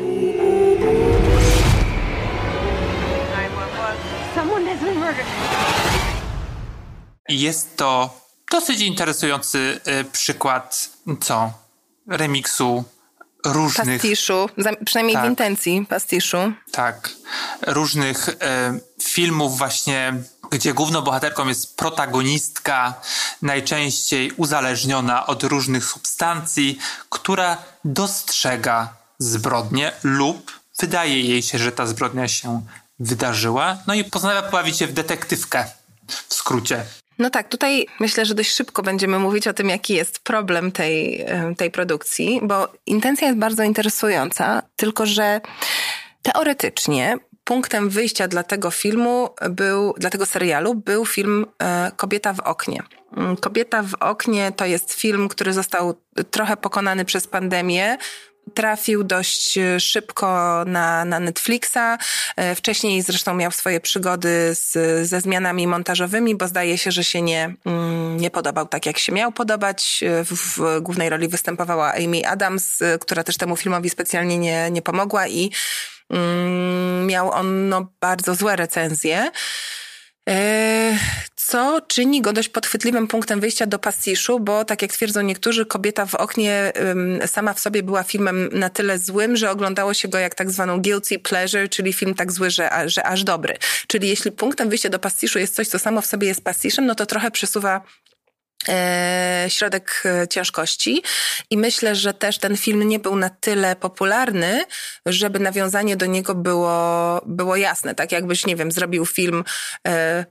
[4.35, 5.25] Someone has been murdered.
[7.29, 8.09] Jest to
[8.51, 10.89] dosyć interesujący y, przykład,
[11.21, 11.51] co?
[12.07, 12.83] Remiksu
[13.45, 14.01] różnych...
[14.01, 14.49] Pastiszu,
[14.85, 16.53] przynajmniej tak, w intencji pastiszu.
[16.71, 17.09] Tak.
[17.67, 20.13] Różnych e, filmów właśnie,
[20.51, 22.93] gdzie główną bohaterką jest protagonistka,
[23.41, 32.27] najczęściej uzależniona od różnych substancji, która dostrzega zbrodnię lub wydaje jej się, że ta zbrodnia
[32.27, 32.61] się
[32.99, 35.65] wydarzyła, no i postanawia pobawić się w detektywkę,
[36.29, 36.85] w skrócie.
[37.19, 41.25] No tak, tutaj myślę, że dość szybko będziemy mówić o tym, jaki jest problem tej,
[41.57, 45.41] tej produkcji, bo intencja jest bardzo interesująca, tylko że
[46.21, 52.39] teoretycznie punktem wyjścia dla tego filmu był, dla tego serialu był film e, Kobieta w
[52.39, 52.83] oknie.
[53.17, 55.93] Mm, Kobieta w oknie to jest film, który został
[56.31, 57.97] trochę pokonany przez pandemię,
[58.53, 61.97] trafił dość e, szybko na, na Netflixa.
[62.35, 64.73] E, wcześniej zresztą miał swoje przygody z,
[65.07, 69.11] ze zmianami montażowymi, bo zdaje się, że się nie, mm, nie podobał tak, jak się
[69.11, 70.03] miał podobać.
[70.03, 74.81] E, w, w głównej roli występowała Amy Adams, która też temu filmowi specjalnie nie, nie
[74.81, 75.51] pomogła i
[76.09, 79.31] mm, miał on no, bardzo złe recenzje.
[80.29, 80.97] E,
[81.35, 86.05] co czyni go dość podchwytliwym punktem wyjścia do pastiszu, bo tak jak twierdzą niektórzy, kobieta
[86.05, 86.73] w oknie
[87.25, 90.81] sama w sobie była filmem na tyle złym, że oglądało się go jak tak zwaną
[90.81, 93.57] guilty pleasure, czyli film tak zły, że, że aż dobry.
[93.87, 96.95] Czyli jeśli punktem wyjścia do pastiszu jest coś, co samo w sobie jest pastiszem, no
[96.95, 97.81] to trochę przesuwa
[99.47, 101.03] środek e, ciężkości.
[101.49, 104.65] I myślę, że też ten film nie był na tyle popularny,
[105.05, 107.95] żeby nawiązanie do niego było, było jasne.
[107.95, 109.43] Tak jakbyś, nie wiem, zrobił film
[109.87, 110.25] e,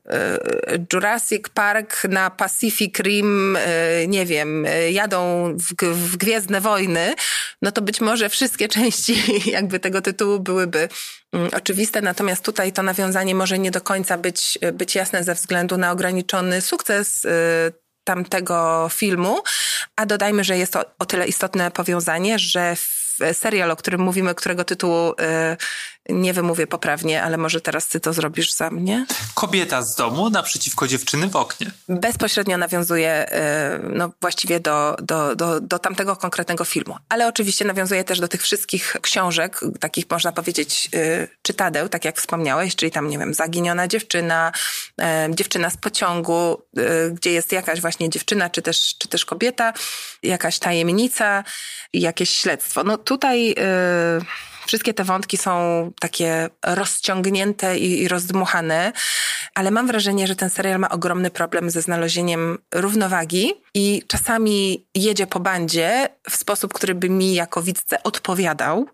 [0.93, 3.59] Jurassic Park na Pacific Rim,
[4.09, 7.15] nie wiem, jadą w, w Gwiezdne Wojny,
[7.63, 10.89] no to być może wszystkie części jakby tego tytułu byłyby
[11.33, 15.77] mm, oczywiste, natomiast tutaj to nawiązanie może nie do końca być, być jasne ze względu
[15.77, 17.27] na ograniczony sukces
[18.05, 19.43] tamtego filmu,
[19.97, 22.77] a dodajmy, że jest to o tyle istotne powiązanie, że
[23.33, 25.15] serial, o którym mówimy, którego tytułu y,
[26.09, 29.07] nie wymówię poprawnie, ale może teraz ty to zrobisz za mnie.
[29.35, 31.71] Kobieta z domu naprzeciwko dziewczyny w oknie.
[31.89, 36.97] Bezpośrednio nawiązuje y, no, właściwie do, do, do, do tamtego konkretnego filmu.
[37.09, 42.17] Ale oczywiście nawiązuje też do tych wszystkich książek, takich można powiedzieć y, czytadeł, tak jak
[42.17, 44.53] wspomniałeś, czyli tam, nie wiem, Zaginiona dziewczyna,
[45.01, 46.63] y, Dziewczyna z pociągu,
[47.11, 49.73] gdzie jest jakaś właśnie dziewczyna, czy też, czy też kobieta,
[50.23, 51.45] jakaś tajemnica,
[51.93, 52.85] jakieś śledztwo.
[52.85, 53.55] No tutaj
[54.71, 55.53] Wszystkie te wątki są
[56.01, 58.93] takie rozciągnięte i, i rozdmuchane,
[59.55, 65.27] ale mam wrażenie, że ten serial ma ogromny problem ze znalezieniem równowagi i czasami jedzie
[65.27, 68.87] po bandzie w sposób, który by mi jako widzce odpowiadał.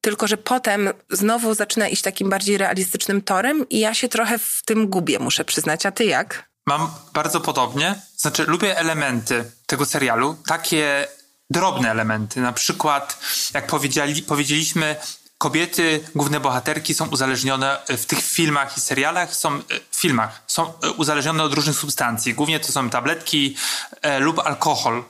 [0.00, 4.62] Tylko, że potem znowu zaczyna iść takim bardziej realistycznym torem i ja się trochę w
[4.64, 5.86] tym gubię, muszę przyznać.
[5.86, 6.48] A ty jak?
[6.66, 7.94] Mam bardzo podobnie.
[8.16, 11.06] Znaczy, lubię elementy tego serialu, takie
[11.50, 12.40] drobne elementy.
[12.40, 13.18] Na przykład,
[13.54, 14.96] jak powiedzieli, powiedzieliśmy,
[15.38, 21.42] kobiety, główne bohaterki są uzależnione w tych filmach i serialach, są w filmach, są uzależnione
[21.42, 22.34] od różnych substancji.
[22.34, 23.56] Głównie to są tabletki
[24.02, 25.04] e, lub alkohol.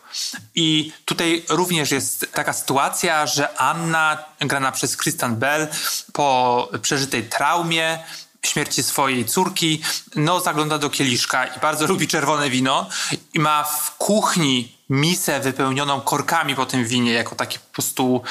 [0.54, 5.68] I tutaj również jest taka sytuacja, że Anna, grana przez Kristen Bell,
[6.12, 7.98] po przeżytej traumie,
[8.46, 9.82] śmierci swojej córki,
[10.14, 12.88] no zagląda do kieliszka i bardzo lubi czerwone wino
[13.34, 18.22] i ma w kuchni misę wypełnioną korkami po tym winie, jako taki po prostu,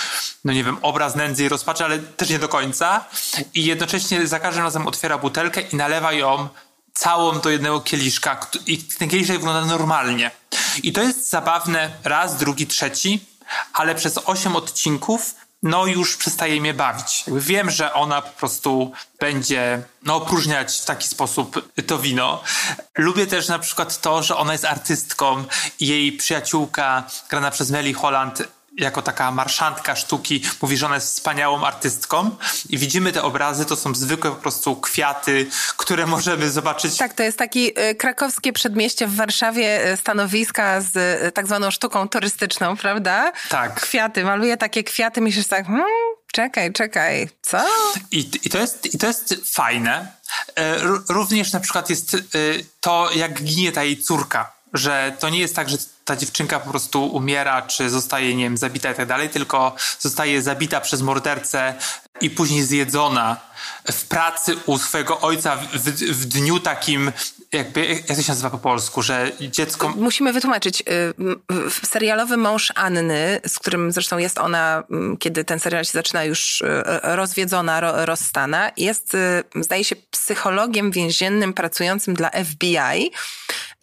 [0.45, 3.05] no nie wiem, obraz nędzy i rozpaczy, ale też nie do końca.
[3.53, 6.47] I jednocześnie za każdym razem otwiera butelkę i nalewa ją
[6.93, 8.39] całą do jednego kieliszka.
[8.67, 10.31] I ten kieliszek wygląda normalnie.
[10.83, 13.25] I to jest zabawne raz, drugi, trzeci,
[13.73, 15.35] ale przez osiem odcinków
[15.65, 17.23] no już przestaje mnie bawić.
[17.27, 22.43] Wiem, że ona po prostu będzie no, opróżniać w taki sposób to wino.
[22.97, 25.43] Lubię też na przykład to, że ona jest artystką
[25.79, 28.43] i jej przyjaciółka grana przez Melly Holland
[28.77, 32.35] jako taka marszantka sztuki mówi, że ona jest wspaniałą artystką
[32.69, 36.97] i widzimy te obrazy, to są zwykłe po prostu kwiaty, które możemy zobaczyć.
[36.97, 42.09] Tak, to jest takie krakowskie przedmieście w Warszawie, y, stanowiska z y, tak zwaną sztuką
[42.09, 43.31] turystyczną, prawda?
[43.49, 43.81] Tak.
[43.81, 45.85] Kwiaty, maluje takie kwiaty, myślisz tak, hmm,
[46.31, 47.65] czekaj, czekaj, co?
[48.11, 50.11] I, i, to, jest, i to jest fajne.
[50.55, 52.17] E, również na przykład jest
[52.79, 56.69] to, jak ginie ta jej córka, że to nie jest tak, że ta dziewczynka po
[56.69, 61.73] prostu umiera, czy zostaje, nie wiem, zabita i tak dalej, tylko zostaje zabita przez mordercę
[62.21, 63.37] i później zjedzona
[63.91, 67.11] w pracy u swojego ojca w, w dniu takim,
[67.51, 69.93] jakby, jak to się nazywa po polsku, że dziecko...
[69.97, 70.81] Musimy wytłumaczyć.
[70.81, 74.83] Y, serialowy mąż Anny, z którym zresztą jest ona,
[75.19, 76.65] kiedy ten serial się zaczyna już y,
[77.03, 83.11] rozwiedzona, rozstana, jest, y, zdaje się, psychologiem więziennym pracującym dla FBI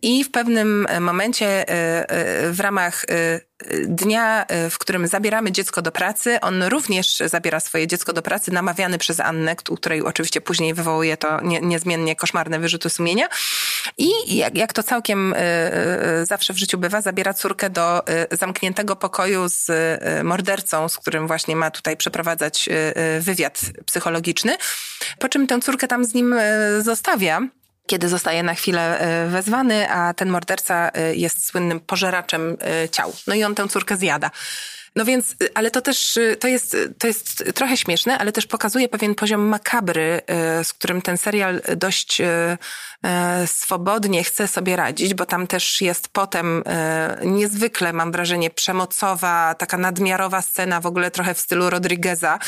[0.03, 1.65] i w pewnym momencie
[2.51, 3.05] w ramach
[3.85, 8.99] dnia, w którym zabieramy dziecko do pracy, on również zabiera swoje dziecko do pracy, namawiany
[8.99, 13.29] przez Annę, której oczywiście później wywołuje to nie, niezmiennie koszmarne wyrzuty sumienia.
[13.99, 15.37] I jak, jak to całkiem y,
[16.23, 19.71] y, zawsze w życiu bywa, zabiera córkę do y, zamkniętego pokoju z
[20.25, 22.69] mordercą, z którym właśnie ma tutaj przeprowadzać
[23.21, 24.57] wywiad psychologiczny,
[25.19, 26.35] po czym tę córkę tam z nim
[26.81, 27.41] zostawia
[27.87, 32.57] kiedy zostaje na chwilę wezwany, a ten morderca jest słynnym pożeraczem
[32.91, 33.13] ciał.
[33.27, 34.31] No i on tę córkę zjada.
[34.97, 39.15] No więc, ale to też, to jest, to jest trochę śmieszne, ale też pokazuje pewien
[39.15, 40.21] poziom makabry,
[40.63, 42.23] z którym ten serial dość
[43.47, 46.65] swobodnie chce sobie radzić, bo tam też jest potem
[47.25, 52.39] niezwykle, mam wrażenie, przemocowa, taka nadmiarowa scena, w ogóle trochę w stylu Rodrigueza.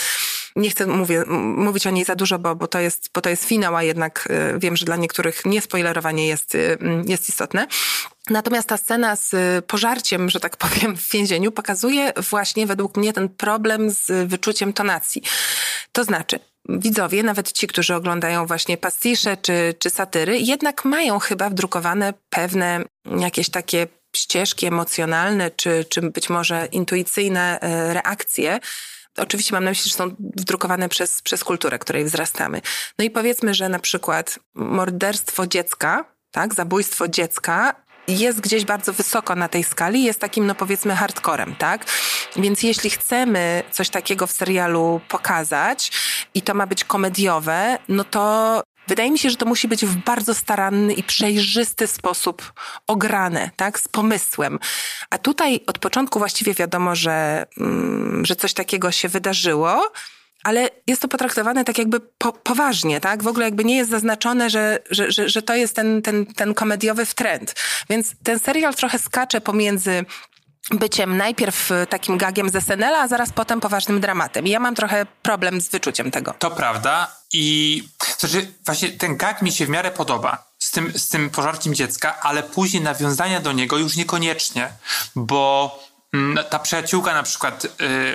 [0.56, 1.24] Nie chcę mówię,
[1.56, 4.28] mówić o niej za dużo, bo, bo, to jest, bo to jest finał, a jednak
[4.58, 6.56] wiem, że dla niektórych niespoilerowanie jest,
[7.06, 7.66] jest istotne.
[8.30, 13.28] Natomiast ta scena z pożarciem, że tak powiem, w więzieniu pokazuje właśnie według mnie ten
[13.28, 15.22] problem z wyczuciem tonacji.
[15.92, 16.38] To znaczy,
[16.68, 22.84] widzowie, nawet ci, którzy oglądają właśnie pastisze czy, czy satyry, jednak mają chyba wdrukowane pewne
[23.18, 23.86] jakieś takie
[24.16, 27.58] ścieżki emocjonalne, czy, czy być może intuicyjne
[27.92, 28.60] reakcje,
[29.16, 32.60] Oczywiście mam na myśli, że są wdrukowane przez, przez kulturę, której wzrastamy.
[32.98, 37.74] No i powiedzmy, że na przykład morderstwo dziecka, tak, zabójstwo dziecka
[38.08, 41.84] jest gdzieś bardzo wysoko na tej skali, jest takim, no powiedzmy, hardcorem, tak?
[42.36, 45.92] Więc jeśli chcemy coś takiego w serialu pokazać
[46.34, 49.96] i to ma być komediowe, no to Wydaje mi się, że to musi być w
[49.96, 52.52] bardzo staranny i przejrzysty sposób
[52.86, 54.58] ograne, tak, z pomysłem.
[55.10, 59.92] A tutaj od początku właściwie wiadomo, że, mm, że coś takiego się wydarzyło,
[60.44, 63.22] ale jest to potraktowane tak jakby po, poważnie, tak?
[63.22, 66.54] W ogóle jakby nie jest zaznaczone, że, że, że, że to jest ten, ten, ten
[66.54, 67.54] komediowy trend.
[67.90, 70.04] Więc ten serial trochę skacze pomiędzy
[70.70, 74.46] byciem najpierw takim gagiem z SNL, a zaraz potem poważnym dramatem.
[74.46, 76.34] I ja mam trochę problem z wyczuciem tego.
[76.38, 77.82] To prawda i
[78.18, 82.20] znaczy właśnie ten gag mi się w miarę podoba z tym, z tym pożarciem dziecka,
[82.20, 84.72] ale później nawiązania do niego już niekoniecznie,
[85.16, 85.78] bo
[86.14, 87.68] mm, ta przyjaciółka na przykład y,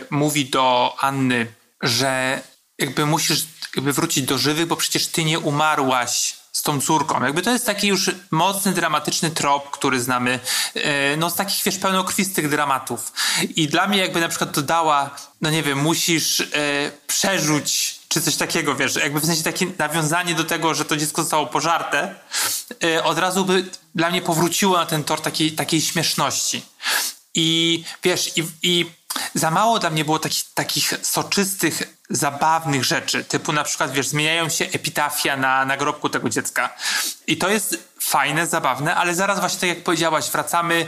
[0.10, 1.48] mówi do Anny,
[1.82, 2.42] że
[2.78, 7.24] jakby musisz jakby wrócić do żywych, bo przecież ty nie umarłaś z tą córką.
[7.24, 10.40] Jakby to jest taki już mocny, dramatyczny trop, który znamy
[10.76, 13.14] e, no z takich, wiesz, pełnokrwistych dramatów.
[13.56, 16.46] I dla mnie jakby na przykład dodała, no nie wiem, musisz e,
[17.08, 21.22] przerzuć czy coś takiego, wiesz, jakby w sensie takie nawiązanie do tego, że to dziecko
[21.22, 22.16] zostało pożarte,
[22.84, 26.62] e, od razu by dla mnie powróciło na ten tor takiej, takiej śmieszności.
[27.34, 28.86] I wiesz, i, i
[29.34, 34.50] za mało dla mnie było takich, takich soczystych, zabawnych rzeczy, typu na przykład, wiesz, zmieniają
[34.50, 36.76] się epitafia na nagrobku tego dziecka.
[37.28, 40.86] I to jest fajne, zabawne, ale zaraz właśnie tak jak powiedziałaś, wracamy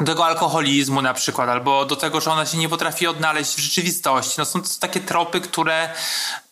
[0.00, 3.58] do tego alkoholizmu na przykład, albo do tego, że ona się nie potrafi odnaleźć w
[3.58, 4.34] rzeczywistości.
[4.38, 5.94] No są to takie tropy, które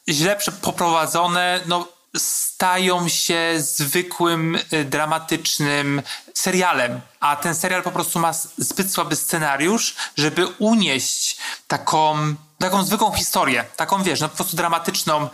[0.08, 6.02] źle poprowadzone, no stają się zwykłym, y, dramatycznym
[6.34, 11.36] serialem, a ten serial po prostu ma zbyt słaby scenariusz, żeby unieść
[11.68, 15.28] taką taką zwykłą historię, taką wiesz, no po prostu dramatyczną,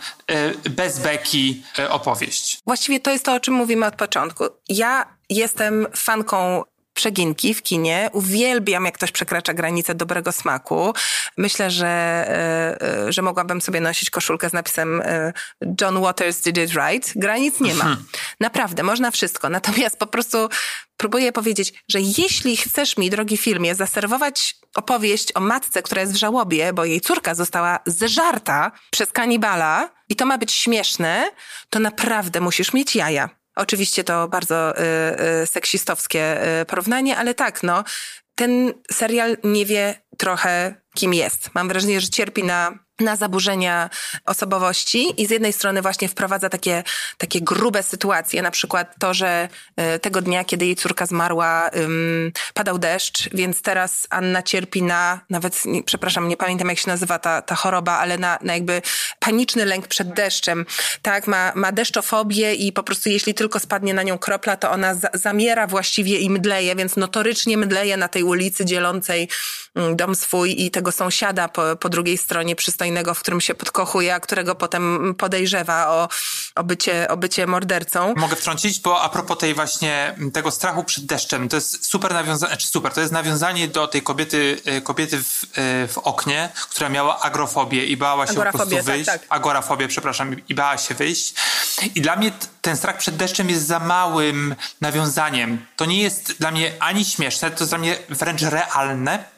[0.65, 2.59] y, bez beki y, opowieść.
[2.65, 4.43] Właściwie to jest to, o czym mówimy od początku.
[4.69, 6.63] Ja jestem fanką
[6.97, 8.09] przeginki w kinie.
[8.13, 10.93] Uwielbiam, jak ktoś przekracza granicę dobrego smaku.
[11.37, 15.33] Myślę, że, e, e, że mogłabym sobie nosić koszulkę z napisem e,
[15.81, 17.13] John Waters did it right.
[17.15, 17.83] Granic nie ma.
[17.83, 18.05] Hmm.
[18.39, 19.49] Naprawdę, można wszystko.
[19.49, 20.49] Natomiast po prostu
[20.97, 26.17] próbuję powiedzieć, że jeśli chcesz mi, drogi filmie, zaserwować opowieść o matce, która jest w
[26.17, 31.31] żałobie, bo jej córka została zeżarta przez kanibala i to ma być śmieszne,
[31.69, 33.36] to naprawdę musisz mieć jaja.
[33.57, 34.83] Oczywiście to bardzo y,
[35.43, 37.83] y, seksistowskie y, porównanie, ale tak, no,
[38.35, 41.49] ten serial nie wie trochę, kim jest.
[41.55, 43.89] Mam wrażenie, że cierpi na na zaburzenia
[44.25, 46.83] osobowości i z jednej strony właśnie wprowadza takie,
[47.17, 49.49] takie grube sytuacje, na przykład to, że
[49.95, 51.69] y, tego dnia, kiedy jej córka zmarła,
[52.53, 57.41] padał deszcz, więc teraz Anna cierpi na, nawet, przepraszam, nie pamiętam jak się nazywa ta,
[57.41, 58.81] ta choroba, ale na, na jakby
[59.19, 60.65] paniczny lęk przed deszczem.
[61.01, 64.95] Tak, ma, ma deszczofobię i po prostu jeśli tylko spadnie na nią kropla, to ona
[64.95, 69.29] za, zamiera właściwie i mdleje, więc notorycznie mdleje na tej ulicy dzielącej
[69.75, 74.15] um, dom swój i tego sąsiada po, po drugiej stronie przystoi w którym się podkochuje,
[74.15, 76.09] a którego potem podejrzewa o,
[76.55, 78.13] o, bycie, o bycie mordercą.
[78.15, 82.49] Mogę wtrącić, bo a propos tej właśnie tego strachu przed deszczem, to jest super nawiązanie,
[82.49, 85.47] znaczy super, to jest nawiązanie do tej kobiety, y, kobiety w, y,
[85.87, 89.05] w oknie, która miała agrofobię i bała się Agorafobię, po prostu tak, wyjść.
[89.05, 89.27] Tak, tak.
[89.29, 91.33] Agorafobię, przepraszam, i bała się wyjść.
[91.95, 95.65] I dla mnie ten strach przed deszczem jest za małym nawiązaniem.
[95.75, 99.36] To nie jest dla mnie ani śmieszne, to jest dla mnie wręcz realne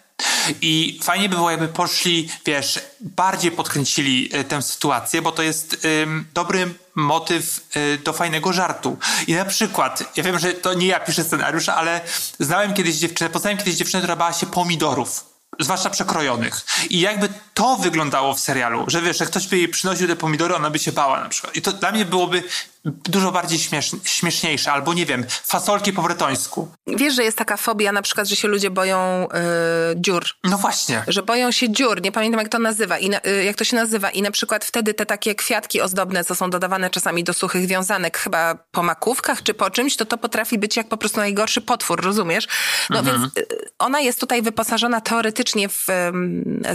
[0.61, 5.87] i fajnie by było, jakby poszli, wiesz, bardziej podkręcili y, tę sytuację, bo to jest
[6.33, 8.97] dobry motyw y, do fajnego żartu.
[9.27, 12.01] I na przykład, ja wiem, że to nie ja piszę scenariusz, ale
[12.39, 15.29] znałem kiedyś dziewczynę, poznałem kiedyś dziewczynę, która bała się pomidorów
[15.59, 16.65] zwłaszcza przekrojonych.
[16.89, 20.55] I jakby to wyglądało w serialu, że wiesz, że ktoś by jej przynosił te pomidory,
[20.55, 21.55] ona by się bała na przykład.
[21.55, 22.43] I to dla mnie byłoby
[22.85, 26.71] dużo bardziej śmiesz, śmieszniejsze, albo nie wiem, fasolki po bretońsku.
[26.87, 30.25] Wiesz, że jest taka fobia na przykład, że się ludzie boją yy, dziur.
[30.43, 31.03] No właśnie.
[31.07, 33.75] Że boją się dziur, nie pamiętam jak to nazywa, i na, yy, jak to się
[33.75, 37.65] nazywa i na przykład wtedy te takie kwiatki ozdobne, co są dodawane czasami do suchych
[37.65, 41.61] wiązanek, chyba po makówkach czy po czymś, to to potrafi być jak po prostu najgorszy
[41.61, 42.47] potwór, rozumiesz?
[42.89, 43.21] No mhm.
[43.21, 43.45] więc yy,
[43.79, 45.87] ona jest tutaj wyposażona teoretycznie w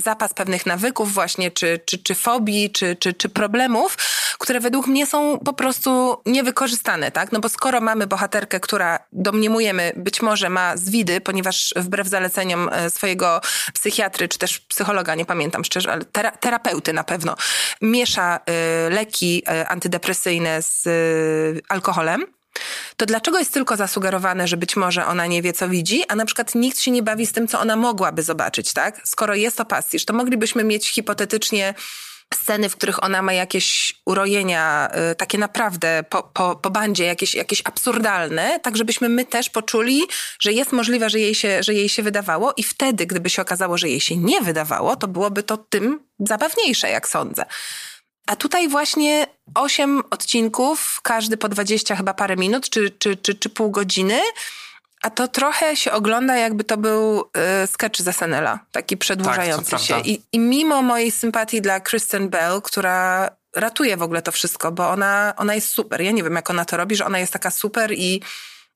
[0.04, 3.96] zapas pewnych nawyków właśnie, czy, czy, czy fobii, czy, czy, czy problemów,
[4.38, 5.93] które według mnie są po prostu
[6.26, 7.32] niewykorzystane, tak?
[7.32, 12.90] No bo skoro mamy bohaterkę, która domniemujemy być może ma zwidy, ponieważ wbrew zaleceniom e,
[12.90, 13.40] swojego
[13.74, 17.36] psychiatry, czy też psychologa, nie pamiętam szczerze, ale tera terapeuty na pewno,
[17.82, 18.40] miesza
[18.86, 22.26] y, leki y, antydepresyjne z y, alkoholem,
[22.96, 26.24] to dlaczego jest tylko zasugerowane, że być może ona nie wie, co widzi, a na
[26.26, 29.00] przykład nikt się nie bawi z tym, co ona mogłaby zobaczyć, tak?
[29.04, 29.64] Skoro jest to
[30.06, 31.74] to moglibyśmy mieć hipotetycznie
[32.34, 37.34] sceny, w których ona ma jakieś urojenia, y, takie naprawdę po, po, po bandzie, jakieś,
[37.34, 40.02] jakieś absurdalne, tak żebyśmy my też poczuli,
[40.40, 43.78] że jest możliwe, że jej, się, że jej się wydawało i wtedy, gdyby się okazało,
[43.78, 47.44] że jej się nie wydawało, to byłoby to tym zabawniejsze, jak sądzę.
[48.26, 53.48] A tutaj właśnie osiem odcinków, każdy po dwadzieścia chyba parę minut, czy, czy, czy, czy
[53.48, 54.20] pół godziny,
[55.04, 57.20] a to trochę się ogląda, jakby to był
[57.64, 60.00] y, sketch z SNL-a, taki przedłużający tak, się.
[60.00, 64.90] I, I mimo mojej sympatii dla Kristen Bell, która ratuje w ogóle to wszystko, bo
[64.90, 66.00] ona, ona jest super.
[66.00, 68.22] Ja nie wiem, jak ona to robi, że ona jest taka super i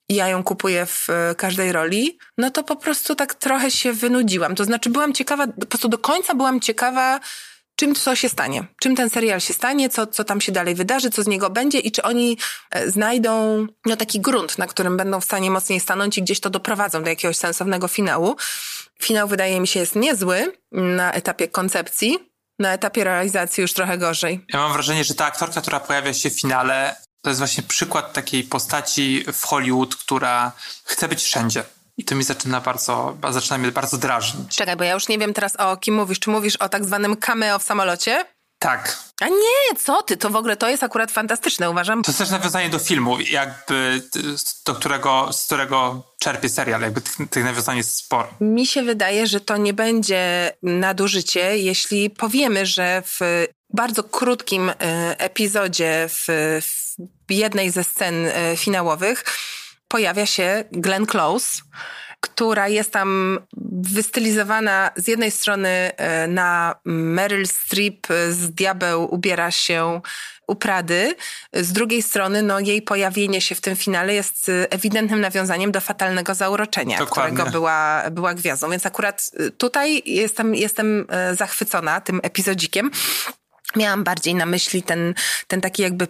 [0.09, 4.55] ja ją kupuję w e, każdej roli, no to po prostu tak trochę się wynudziłam.
[4.55, 7.19] To znaczy byłam ciekawa, po prostu do końca byłam ciekawa,
[7.79, 11.09] czym co się stanie, czym ten serial się stanie, co, co tam się dalej wydarzy,
[11.09, 12.37] co z niego będzie i czy oni
[12.71, 16.49] e, znajdą no, taki grunt, na którym będą w stanie mocniej stanąć i gdzieś to
[16.49, 18.35] doprowadzą do jakiegoś sensownego finału.
[19.01, 22.19] Finał wydaje mi się jest niezły na etapie koncepcji,
[22.59, 24.45] na etapie realizacji już trochę gorzej.
[24.53, 28.13] Ja mam wrażenie, że ta aktorka, która pojawia się w finale, to jest właśnie przykład
[28.13, 30.51] takiej postaci w Hollywood, która
[30.83, 31.63] chce być wszędzie.
[31.99, 34.55] I to mi zaczyna bardzo, zaczyna mnie bardzo drażnić.
[34.55, 36.19] Czekaj, bo ja już nie wiem teraz o kim mówisz.
[36.19, 38.25] Czy mówisz o tak zwanym cameo w samolocie?
[38.59, 38.97] Tak.
[39.21, 42.03] A nie, co ty, to w ogóle to jest akurat fantastyczne, uważam.
[42.03, 44.01] To jest też nawiązanie do filmu, jakby
[44.65, 48.27] do którego, z którego czerpie serial, jakby tych, tych nawiązań jest sporo.
[48.41, 54.75] Mi się wydaje, że to nie będzie nadużycie, jeśli powiemy, że w bardzo krótkim e,
[55.19, 56.25] epizodzie, w,
[57.27, 59.23] w jednej ze scen e, finałowych
[59.89, 61.61] pojawia się Glenn Close,
[62.19, 63.39] która jest tam
[63.71, 70.01] wystylizowana z jednej strony e, na Meryl Streep z Diabeł ubiera się
[70.47, 71.15] u Prady,
[71.53, 76.35] z drugiej strony no, jej pojawienie się w tym finale jest ewidentnym nawiązaniem do fatalnego
[76.35, 77.33] zauroczenia, Dokładnie.
[77.33, 78.69] którego była, była gwiazdą.
[78.69, 82.91] Więc akurat tutaj jestem, jestem zachwycona tym epizodzikiem.
[83.75, 85.13] Miałam bardziej na myśli ten,
[85.47, 86.07] ten taki jakby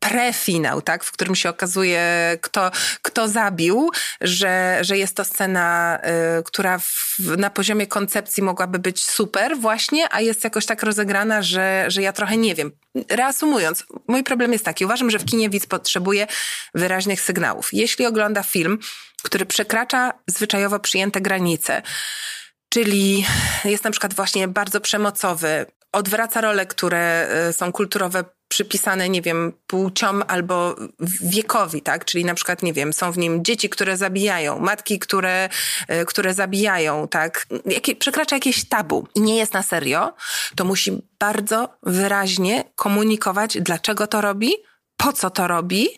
[0.00, 2.02] prefinał, tak, w którym się okazuje,
[2.40, 2.70] kto,
[3.02, 3.90] kto zabił,
[4.20, 5.98] że, że jest to scena,
[6.38, 11.42] y, która w, na poziomie koncepcji mogłaby być super właśnie, a jest jakoś tak rozegrana,
[11.42, 12.72] że, że ja trochę nie wiem.
[13.10, 14.84] Reasumując, mój problem jest taki.
[14.84, 16.26] Uważam, że w kinie widz potrzebuje
[16.74, 17.68] wyraźnych sygnałów.
[17.72, 18.78] Jeśli ogląda film,
[19.22, 21.82] który przekracza zwyczajowo przyjęte granice,
[22.68, 23.24] Czyli
[23.64, 29.52] jest na przykład właśnie bardzo przemocowy, odwraca role, które e, są kulturowe przypisane, nie wiem,
[29.66, 30.76] płciom albo
[31.22, 32.04] wiekowi, tak?
[32.04, 35.48] Czyli na przykład, nie wiem, są w nim dzieci, które zabijają, matki, które,
[35.88, 37.46] e, które zabijają, tak?
[37.98, 40.14] Przekracza jakieś tabu i nie jest na serio,
[40.56, 44.52] to musi bardzo wyraźnie komunikować, dlaczego to robi,
[44.96, 45.88] po co to robi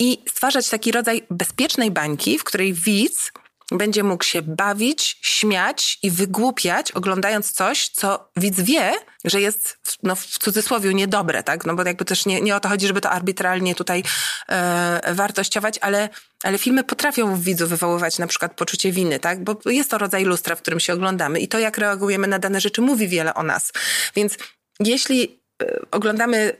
[0.00, 3.32] i stwarzać taki rodzaj bezpiecznej bańki, w której widz
[3.72, 8.92] będzie mógł się bawić, śmiać i wygłupiać, oglądając coś, co widz wie,
[9.24, 11.66] że jest no, w cudzysłowie niedobre, tak?
[11.66, 14.02] No bo jakby też nie, nie o to chodzi, żeby to arbitralnie tutaj
[14.48, 16.08] e, wartościować, ale,
[16.42, 19.44] ale filmy potrafią w widzu wywoływać na przykład poczucie winy, tak?
[19.44, 22.60] Bo jest to rodzaj lustra, w którym się oglądamy i to, jak reagujemy na dane
[22.60, 23.72] rzeczy, mówi wiele o nas.
[24.16, 24.36] Więc
[24.80, 26.56] jeśli e, oglądamy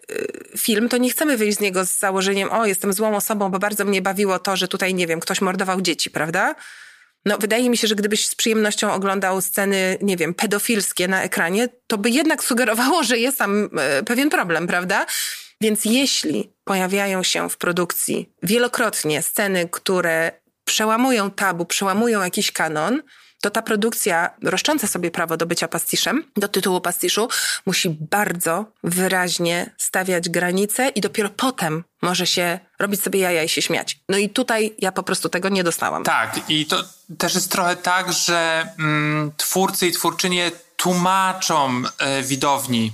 [0.55, 3.59] e, film, to nie chcemy wyjść z niego z założeniem, o, jestem złą osobą, bo
[3.59, 6.55] bardzo mnie bawiło to, że tutaj, nie wiem, ktoś mordował dzieci, prawda?
[7.29, 11.69] No, wydaje mi się, że gdybyś z przyjemnością oglądał sceny, nie wiem, pedofilskie na ekranie,
[11.87, 15.07] to by jednak sugerowało, że jest tam e, pewien problem, prawda?
[15.61, 20.33] Więc jeśli pojawiają się w produkcji wielokrotnie sceny, które
[20.65, 23.03] przełamują tabu, przełamują jakiś kanon,
[23.41, 27.29] to ta produkcja, roszcząca sobie prawo do bycia pastiszem, do tytułu pastiszu,
[27.67, 33.63] musi bardzo wyraźnie stawiać granice i dopiero potem może się robić sobie jaja i się
[33.63, 33.99] śmiać.
[34.09, 36.05] No i tutaj ja po prostu tego nie dostałam.
[36.05, 36.85] Tak, i to
[37.19, 41.83] też jest trochę tak, że mm, twórcy i twórczynie tłumaczą
[42.19, 42.93] y, widowni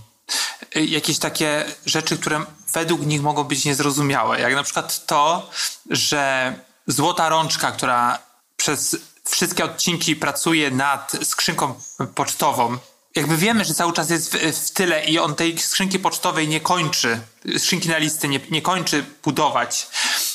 [0.77, 4.41] y, jakieś takie rzeczy, które według nich mogą być niezrozumiałe.
[4.41, 5.51] Jak na przykład to,
[5.91, 6.55] że
[6.87, 8.19] złota rączka, która
[8.57, 8.97] przez
[9.29, 11.75] wszystkie odcinki pracuje nad skrzynką
[12.15, 12.79] pocztową,
[13.15, 16.61] jakby wiemy, że cały czas jest w, w, tyle i on tej skrzynki pocztowej nie
[16.61, 17.21] kończy,
[17.59, 19.89] skrzynki na listy nie, nie kończy budować,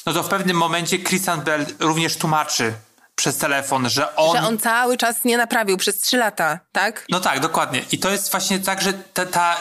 [0.05, 2.73] no to w pewnym momencie Christian Bell również tłumaczy
[3.15, 4.37] przez telefon, że on...
[4.37, 7.05] Że on cały czas nie naprawił przez trzy lata, tak?
[7.09, 7.85] No tak, dokładnie.
[7.91, 9.59] I to jest właśnie tak, że ta, ta,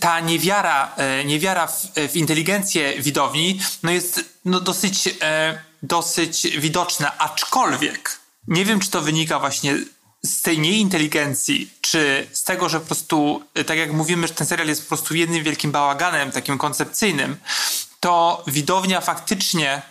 [0.00, 7.18] ta niewiara, e, niewiara w, w inteligencję widowni no jest no dosyć, e, dosyć widoczna,
[7.18, 9.76] aczkolwiek nie wiem, czy to wynika właśnie
[10.22, 14.68] z tej nieinteligencji, czy z tego, że po prostu, tak jak mówimy, że ten serial
[14.68, 17.36] jest po prostu jednym wielkim bałaganem, takim koncepcyjnym,
[18.00, 19.82] to widownia faktycznie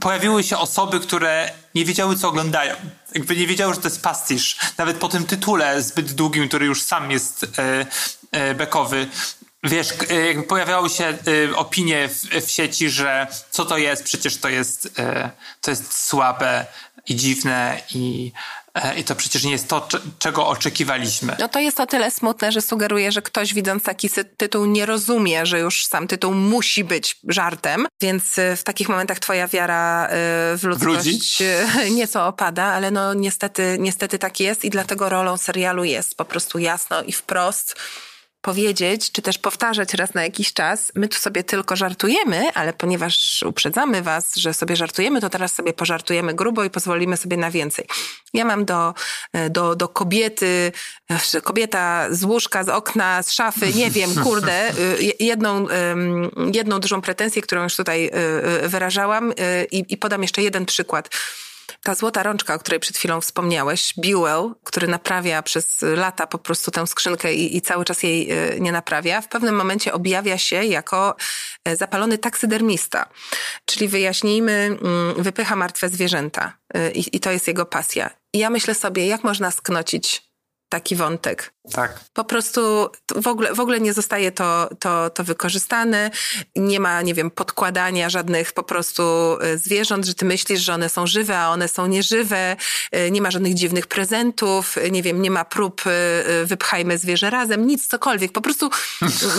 [0.00, 2.76] pojawiły się osoby, które nie wiedziały, co oglądają.
[3.14, 4.56] Jakby nie wiedziały, że to jest pastisz.
[4.78, 7.46] Nawet po tym tytule zbyt długim, który już sam jest
[8.32, 9.08] e, bekowy,
[9.64, 9.94] wiesz,
[10.26, 11.18] jakby pojawiały się
[11.56, 15.00] opinie w, w, sieci, że co to jest, przecież to jest,
[15.60, 16.66] to jest słabe,
[17.08, 18.32] i dziwne i,
[18.74, 19.88] e, i to przecież nie jest to,
[20.18, 21.36] czego oczekiwaliśmy.
[21.38, 25.46] No to jest o tyle smutne, że sugeruje, że ktoś widząc taki tytuł nie rozumie,
[25.46, 30.08] że już sam tytuł musi być żartem, więc e, w takich momentach twoja wiara e,
[30.56, 31.42] w ludzkość
[31.96, 36.58] nieco opada, ale no niestety, niestety tak jest i dlatego rolą serialu jest po prostu
[36.58, 37.76] jasno i wprost
[38.46, 40.92] powiedzieć, czy też powtarzać raz na jakiś czas.
[40.94, 45.72] My tu sobie tylko żartujemy, ale ponieważ uprzedzamy was, że sobie żartujemy, to teraz sobie
[45.72, 47.86] pożartujemy grubo i pozwolimy sobie na więcej.
[48.34, 48.94] Ja mam do,
[49.50, 50.72] do, do kobiety,
[51.42, 55.66] kobieta z łóżka, z okna, z szafy, nie wiem, kurde, y, jedną,
[56.52, 58.10] jedną dużą pretensję, którą już tutaj
[58.62, 59.32] wyrażałam
[59.70, 61.08] i, i podam jeszcze jeden przykład.
[61.86, 66.70] Ta złota rączka, o której przed chwilą wspomniałeś, Buell, który naprawia przez lata po prostu
[66.70, 70.64] tę skrzynkę i, i cały czas jej e, nie naprawia, w pewnym momencie objawia się
[70.64, 71.16] jako
[71.64, 73.08] e, zapalony taksydermista.
[73.64, 78.10] Czyli wyjaśnijmy, mm, wypycha martwe zwierzęta e, i, i to jest jego pasja.
[78.32, 80.25] I ja myślę sobie, jak można sknocić
[80.76, 81.52] taki wątek.
[81.72, 82.00] Tak.
[82.12, 86.10] Po prostu w ogóle, w ogóle nie zostaje to, to, to wykorzystane.
[86.56, 89.02] Nie ma, nie wiem, podkładania żadnych po prostu
[89.40, 92.56] e, zwierząt, że ty myślisz, że one są żywe, a one są nieżywe.
[92.92, 94.78] E, nie ma żadnych dziwnych prezentów.
[94.78, 95.82] E, nie wiem, nie ma prób
[96.44, 98.32] wypchajmy zwierzę razem, nic, cokolwiek.
[98.32, 98.70] Po prostu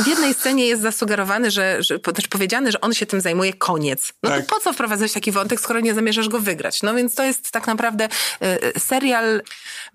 [0.03, 4.13] w jednej scenie jest zasugerowany, że, że też powiedziane, że on się tym zajmuje, koniec.
[4.23, 4.45] No tak.
[4.45, 6.83] to po co wprowadzać taki wątek, skoro nie zamierzasz go wygrać?
[6.83, 8.09] No więc to jest tak naprawdę
[8.77, 9.41] serial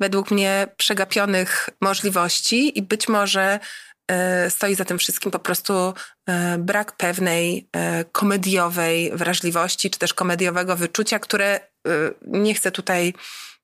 [0.00, 1.31] według mnie przegapionych
[1.80, 3.60] możliwości możliwości i być może
[4.08, 5.94] e, stoi za tym wszystkim po prostu
[6.26, 11.60] e, brak pewnej e, komediowej wrażliwości, czy też komediowego wyczucia, które
[12.26, 13.14] nie chcę tutaj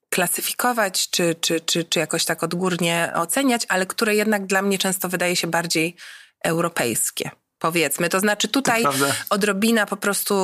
[0.09, 5.09] klasyfikować, czy, czy, czy, czy jakoś tak odgórnie oceniać, ale które jednak dla mnie często
[5.09, 5.95] wydaje się bardziej
[6.43, 7.29] europejskie.
[7.59, 8.93] Powiedzmy, to znaczy tutaj to
[9.29, 10.35] odrobina po prostu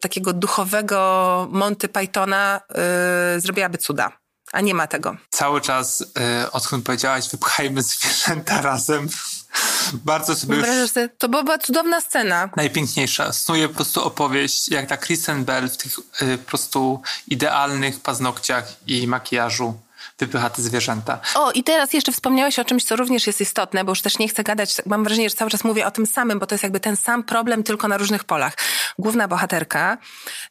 [0.00, 2.60] takiego duchowego Monty Pythona
[3.34, 4.18] yy, zrobiłaby cuda
[4.52, 5.16] a nie ma tego.
[5.30, 9.08] Cały czas, y, odkąd powiedziałaś, wypchajmy zwierzęta razem.
[9.92, 10.90] Bardzo sobie już...
[10.90, 12.50] Sobie, to była cudowna scena.
[12.56, 13.32] Najpiękniejsza.
[13.32, 18.76] Snuje po prostu opowieść, jak ta Kristen Bell w tych y, po prostu idealnych paznokciach
[18.86, 19.74] i makijażu
[20.18, 21.20] wypycha te zwierzęta.
[21.34, 24.28] O, i teraz jeszcze wspomniałeś o czymś, co również jest istotne, bo już też nie
[24.28, 26.80] chcę gadać, mam wrażenie, że cały czas mówię o tym samym, bo to jest jakby
[26.80, 28.54] ten sam problem, tylko na różnych polach.
[28.98, 29.98] Główna bohaterka,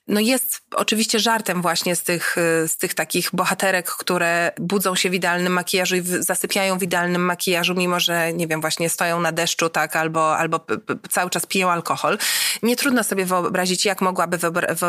[0.07, 2.35] no jest oczywiście żartem właśnie z tych,
[2.67, 7.75] z tych takich bohaterek, które budzą się w idealnym makijażu i zasypiają w idealnym makijażu,
[7.75, 10.65] mimo że, nie wiem, właśnie stoją na deszczu, tak, albo, albo
[11.09, 12.17] cały czas piją alkohol.
[12.63, 14.37] Nie trudno sobie wyobrazić, jak mogłaby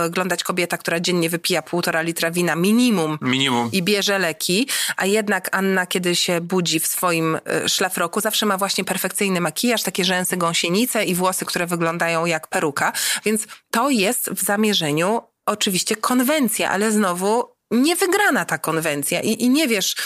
[0.04, 3.18] wyglądać kobieta, która dziennie wypija półtora litra wina minimum.
[3.22, 3.68] Minimum.
[3.72, 8.58] I bierze leki a jednak Anna, kiedy się budzi w swoim e, szlafroku, zawsze ma
[8.58, 12.92] właśnie perfekcyjny makijaż, takie rzęsy gąsienice i włosy, które wyglądają jak peruka,
[13.24, 19.50] więc to jest w zamierzeniu oczywiście konwencja, ale znowu nie wygrana ta konwencja i, i
[19.50, 19.96] nie wiesz,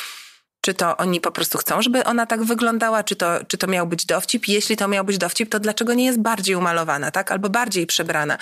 [0.60, 3.86] czy to oni po prostu chcą, żeby ona tak wyglądała, czy to, czy to miał
[3.86, 4.48] być dowcip.
[4.48, 7.32] Jeśli to miał być dowcip, to dlaczego nie jest bardziej umalowana, tak?
[7.32, 8.38] Albo bardziej przebrana.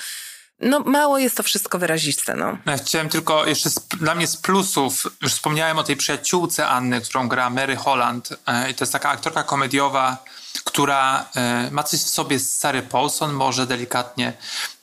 [0.61, 2.59] No mało jest to wszystko wyraziste, no.
[2.67, 7.01] Ja chciałem tylko jeszcze z, dla mnie z plusów, już wspomniałem o tej przyjaciółce Anny,
[7.01, 8.29] którą gra Mary Holland.
[8.47, 10.25] E, I to jest taka aktorka komediowa,
[10.65, 14.33] która e, ma coś w sobie z Sary Paulson, może delikatnie,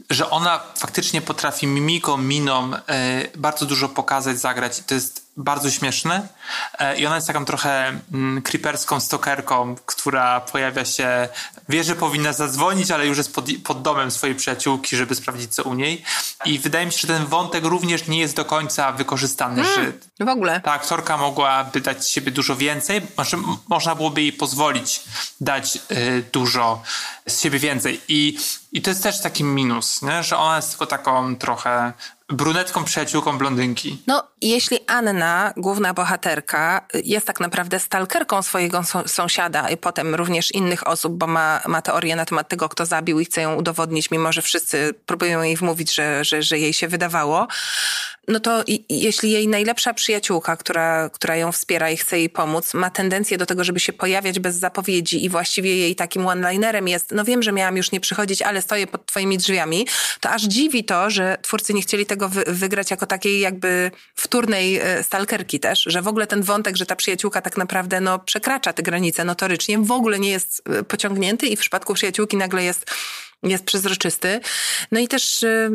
[0.09, 2.79] że ona faktycznie potrafi mimiką, miną e,
[3.35, 6.27] bardzo dużo pokazać, zagrać i to jest bardzo śmieszne
[6.79, 11.29] e, i ona jest taką trochę mm, creeperską stokerką, która pojawia się,
[11.69, 15.63] wie, że powinna zadzwonić, ale już jest pod, pod domem swojej przyjaciółki, żeby sprawdzić co
[15.63, 16.03] u niej.
[16.45, 20.25] I wydaje mi się, że ten wątek również nie jest do końca wykorzystany, mm, że
[20.25, 20.61] w ogóle.
[20.61, 23.37] ta aktorka mogłaby dać siebie dużo więcej, znaczy
[23.69, 25.03] można byłoby jej pozwolić
[25.41, 26.81] dać y, dużo
[27.27, 28.01] z siebie więcej.
[28.07, 28.37] I,
[28.71, 30.23] i to jest też taki minus, nie?
[30.23, 31.93] że ona jest tylko taką trochę
[32.29, 34.03] brunetką przyjaciółką blondynki.
[34.07, 40.87] No, jeśli Anna, główna bohaterka, jest tak naprawdę stalkerką swojego sąsiada i potem również innych
[40.87, 44.31] osób, bo ma, ma teorię na temat tego, kto zabił i chce ją udowodnić, mimo
[44.31, 47.47] że wszyscy próbują jej wmówić, że, że, że jej się wydawało,
[48.27, 52.89] no to jeśli jej najlepsza przyjaciółka, która, która ją wspiera i chce jej pomóc, ma
[52.89, 57.23] tendencję do tego, żeby się pojawiać bez zapowiedzi i właściwie jej takim one-linerem jest, no
[57.23, 59.87] wiem, że miałam już nie przychodzić, ale stoję pod twoimi drzwiami,
[60.19, 64.77] to aż dziwi to, że twórcy nie chcieli tego wy wygrać jako takiej jakby wtórnej
[64.77, 68.73] e, stalkerki też, że w ogóle ten wątek, że ta przyjaciółka tak naprawdę no, przekracza
[68.73, 72.91] te granice notorycznie, w ogóle nie jest e, pociągnięty i w przypadku przyjaciółki nagle jest
[73.43, 74.39] jest przezroczysty.
[74.91, 75.69] No i też y,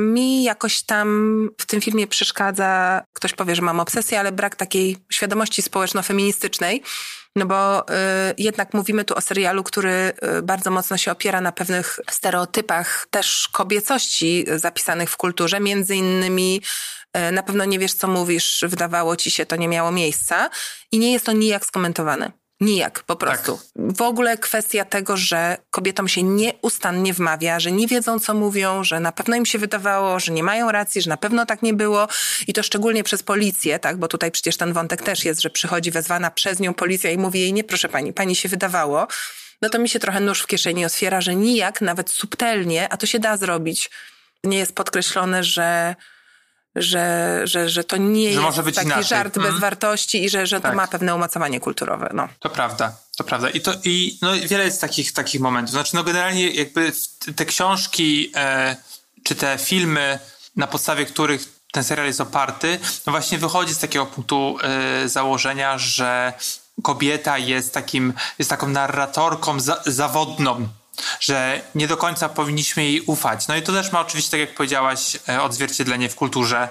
[0.00, 4.96] mi jakoś tam w tym filmie przeszkadza, ktoś powie, że mam obsesję, ale brak takiej
[5.10, 6.82] świadomości społeczno-feministycznej.
[7.36, 7.84] No bo y,
[8.38, 13.48] jednak mówimy tu o serialu, który y, bardzo mocno się opiera na pewnych stereotypach też
[13.52, 16.62] kobiecości zapisanych w kulturze, między innymi
[17.16, 20.50] y, na pewno nie wiesz, co mówisz, wydawało ci się, to nie miało miejsca
[20.92, 22.32] i nie jest to nijak skomentowane.
[22.60, 23.56] Nijak, po prostu.
[23.56, 23.96] Tak.
[23.96, 29.00] W ogóle kwestia tego, że kobietom się nieustannie wmawia, że nie wiedzą, co mówią, że
[29.00, 32.08] na pewno im się wydawało, że nie mają racji, że na pewno tak nie było
[32.46, 35.90] i to szczególnie przez policję, tak, bo tutaj przecież ten wątek też jest, że przychodzi
[35.90, 39.06] wezwana przez nią policja i mówi jej, nie proszę pani, pani się wydawało,
[39.62, 43.06] no to mi się trochę nóż w kieszeni otwiera, że nijak, nawet subtelnie, a to
[43.06, 43.90] się da zrobić,
[44.44, 45.94] nie jest podkreślone, że
[46.76, 49.04] że, że, że to nie że jest taki inaczej.
[49.04, 49.50] żart mm.
[49.50, 50.72] bez wartości i że, że tak.
[50.72, 52.10] to ma pewne umocowanie kulturowe.
[52.14, 52.28] No.
[52.40, 53.50] To prawda, to prawda.
[53.50, 55.72] I, to, i no, wiele jest takich, takich momentów.
[55.72, 56.92] Znaczy, no generalnie jakby
[57.36, 58.76] te książki e,
[59.22, 60.18] czy te filmy,
[60.56, 65.78] na podstawie których ten serial jest oparty, no właśnie wychodzi z takiego punktu e, założenia,
[65.78, 66.32] że
[66.82, 70.68] kobieta jest takim, jest taką narratorką za, zawodną
[71.20, 73.48] że nie do końca powinniśmy jej ufać.
[73.48, 76.68] No i to też ma oczywiście, tak jak powiedziałaś, e, odzwierciedlenie w kulturze.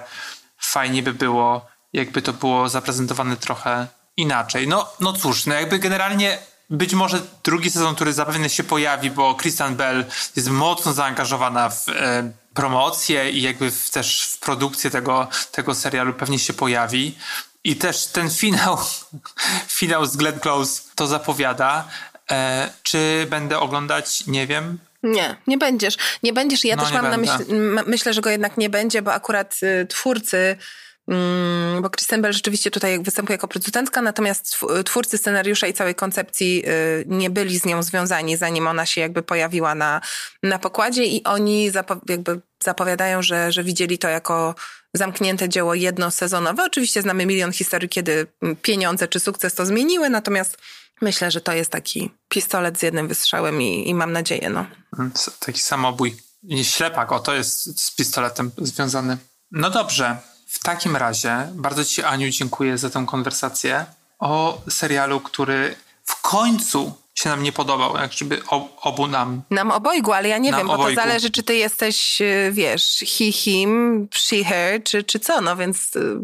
[0.58, 4.68] Fajnie by było, jakby to było zaprezentowane trochę inaczej.
[4.68, 6.38] No, no cóż, no jakby generalnie
[6.70, 10.04] być może drugi sezon, który zapewne się pojawi, bo Kristen Bell
[10.36, 16.14] jest mocno zaangażowana w e, promocję i jakby w, też w produkcję tego, tego serialu
[16.14, 17.18] pewnie się pojawi.
[17.64, 18.78] I też ten finał,
[19.78, 21.88] finał z Glenn Close to zapowiada.
[22.30, 24.26] E, czy będę oglądać?
[24.26, 24.78] Nie wiem.
[25.02, 25.96] Nie, nie będziesz.
[26.22, 26.64] Nie będziesz.
[26.64, 27.26] Ja no, też mam będę.
[27.26, 27.54] na myśli,
[27.86, 30.56] myślę, że go jednak nie będzie, bo akurat y, twórcy
[31.82, 37.04] bo Kristen Bell rzeczywiście tutaj występuje jako producentka, natomiast twórcy scenariusza i całej koncepcji y,
[37.06, 40.00] nie byli z nią związani, zanim ona się jakby pojawiła na,
[40.42, 44.54] na pokładzie i oni zapo jakby zapowiadają, że, że widzieli to jako
[44.94, 46.64] zamknięte dzieło jednosezonowe.
[46.64, 48.26] Oczywiście znamy milion historii, kiedy
[48.62, 50.58] pieniądze czy sukces to zmieniły, natomiast
[51.00, 54.66] Myślę, że to jest taki pistolet z jednym wystrzałem i, i mam nadzieję, no.
[54.98, 56.16] Mm, taki samobój.
[56.62, 59.16] Ślepak, o to jest z pistoletem związany.
[59.50, 60.16] No dobrze,
[60.56, 63.86] w takim razie bardzo Ci, Aniu, dziękuję za tę konwersację
[64.18, 68.42] o serialu, który w końcu się nam nie podobał, jak żeby
[68.80, 69.42] obu nam.
[69.50, 71.00] Nam obojgu, ale ja nie wiem, bo obojgu.
[71.00, 75.56] to zależy, czy ty jesteś, y, wiesz, he, him, she, her, czy, czy co, no
[75.56, 75.96] więc...
[75.96, 76.18] Y,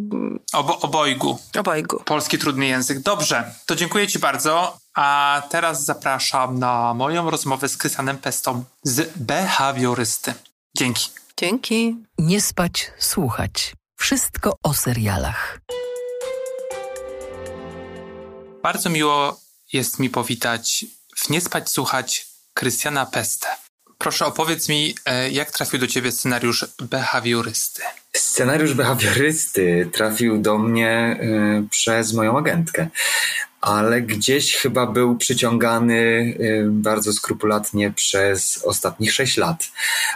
[0.53, 1.39] Obo, obojgu.
[1.59, 2.03] Obojgu.
[2.05, 3.01] Polski trudny język.
[3.01, 9.19] Dobrze, to dziękuję ci bardzo, a teraz zapraszam na moją rozmowę z Krystianem Pestą z
[9.19, 10.35] Behawiorysty.
[10.77, 11.09] Dzięki.
[11.37, 11.97] Dzięki.
[12.19, 13.73] Nie spać, słuchać.
[14.03, 15.61] Wszystko o serialach.
[18.63, 19.41] Bardzo miło
[19.73, 20.85] jest mi powitać
[21.17, 23.49] w Nie spać słuchać Krystiana Pestę.
[24.03, 27.83] Proszę opowiedz mi, e, jak trafił do ciebie scenariusz behawiorysty?
[28.17, 31.19] Scenariusz behawiorysty trafił do mnie
[31.65, 32.89] y, przez moją agentkę,
[33.61, 39.65] ale gdzieś chyba był przyciągany y, bardzo skrupulatnie przez ostatnich sześć lat.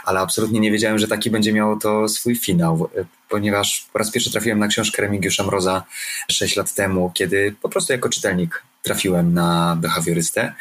[0.03, 2.89] Ale absolutnie nie wiedziałem, że taki będzie miało to swój finał,
[3.29, 5.83] ponieważ po raz pierwszy trafiłem na książkę Remigiusza Mroza
[6.31, 10.53] sześć lat temu, kiedy po prostu jako czytelnik trafiłem na behawiorystę.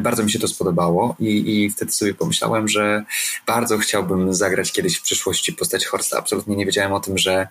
[0.00, 3.04] Bardzo mi się to spodobało i, i wtedy sobie pomyślałem, że
[3.46, 6.18] bardzo chciałbym zagrać kiedyś w przyszłości postać Horsta.
[6.18, 7.48] Absolutnie nie wiedziałem o tym, że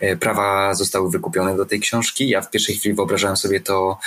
[0.00, 2.28] e, prawa zostały wykupione do tej książki.
[2.28, 3.98] Ja w pierwszej chwili wyobrażałem sobie to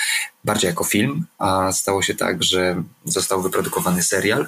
[0.44, 4.48] bardziej jako film, a stało się tak, że został wyprodukowany serial.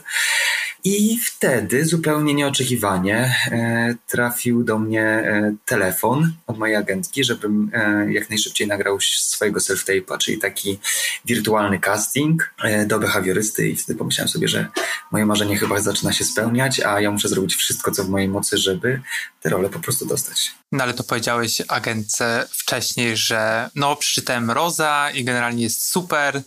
[0.84, 7.72] I wtedy zupełnie nieoczekiwanie e, trafił do mnie e, telefon od mojej agentki, żebym
[8.10, 10.80] jak najszybciej nagrał swojego self-tape'a, czyli taki
[11.26, 12.54] wirtualny casting
[12.86, 14.68] do behawiorysty i wtedy pomyślałem sobie, że
[15.12, 18.58] moje marzenie chyba zaczyna się spełniać, a ja muszę zrobić wszystko, co w mojej mocy,
[18.58, 19.02] żeby
[19.42, 20.52] tę rolę po prostu dostać.
[20.72, 26.44] No ale to powiedziałeś agentce wcześniej, że no przeczytałem Roza i generalnie jest super,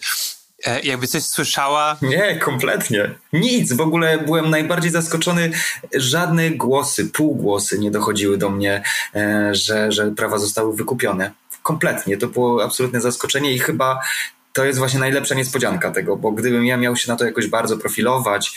[0.67, 1.97] E, jakby coś słyszała?
[2.03, 3.15] Nie, kompletnie.
[3.33, 3.73] Nic.
[3.73, 5.51] W ogóle byłem najbardziej zaskoczony.
[5.95, 8.83] Żadne głosy, półgłosy nie dochodziły do mnie,
[9.15, 11.31] e, że, że prawa zostały wykupione.
[11.63, 12.17] Kompletnie.
[12.17, 14.01] To było absolutne zaskoczenie i chyba
[14.55, 17.77] to jest właśnie najlepsza niespodzianka tego, bo gdybym ja miał się na to jakoś bardzo
[17.77, 18.53] profilować,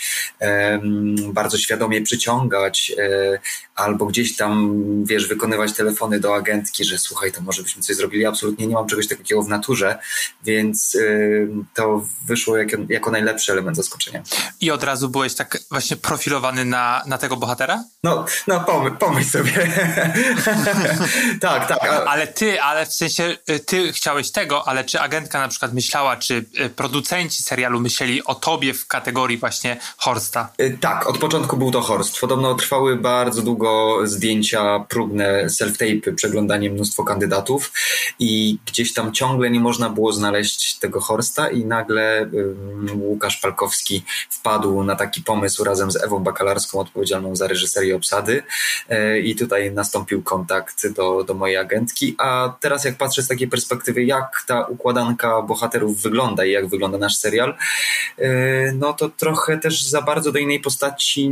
[1.32, 3.38] bardzo świadomie przyciągać, e,
[3.74, 8.26] albo gdzieś tam, wiesz, wykonywać telefony do agentki, że słuchaj, to może byśmy coś zrobili.
[8.26, 9.98] Absolutnie nie mam czegoś takiego w naturze,
[10.44, 10.96] więc
[11.74, 14.22] to wyszło jako, jako najlepszy element zaskoczenia.
[14.60, 17.84] I od razu byłeś tak właśnie profilowany na, na tego bohatera?
[18.04, 19.52] No, no pomyśl, pomyśl sobie.
[21.40, 21.78] tak, tak.
[22.06, 25.87] Ale ty, ale w sensie y, ty chciałeś tego, ale czy agentka na przykład myślała,
[25.88, 30.52] myślała, czy y, producenci serialu myśleli o tobie w kategorii właśnie Horsta?
[30.60, 32.20] Y, tak, od początku był to Horst.
[32.20, 37.72] Podobno trwały bardzo długo zdjęcia próbne, self-tape, przeglądanie mnóstwo kandydatów
[38.18, 44.04] i gdzieś tam ciągle nie można było znaleźć tego Horsta i nagle um, Łukasz Palkowski
[44.30, 48.42] wpadł na taki pomysł razem z Ewą Bakalarską, odpowiedzialną za reżyserię obsady
[48.88, 53.48] e, i tutaj nastąpił kontakt do, do mojej agentki, a teraz jak patrzę z takiej
[53.48, 57.54] perspektywy, jak ta układanka bohaterów bohaterów wygląda i jak wygląda nasz serial,
[58.18, 61.30] e, no to trochę też za bardzo do innej postaci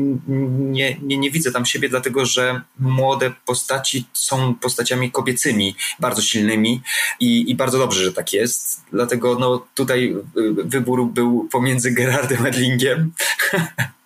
[0.58, 6.82] nie, nie, nie widzę tam siebie, dlatego że młode postaci są postaciami kobiecymi, bardzo silnymi
[7.20, 8.80] i, i bardzo dobrze, że tak jest.
[8.92, 10.16] Dlatego no, tutaj
[10.64, 13.12] wybór był pomiędzy Gerardem Edlingiem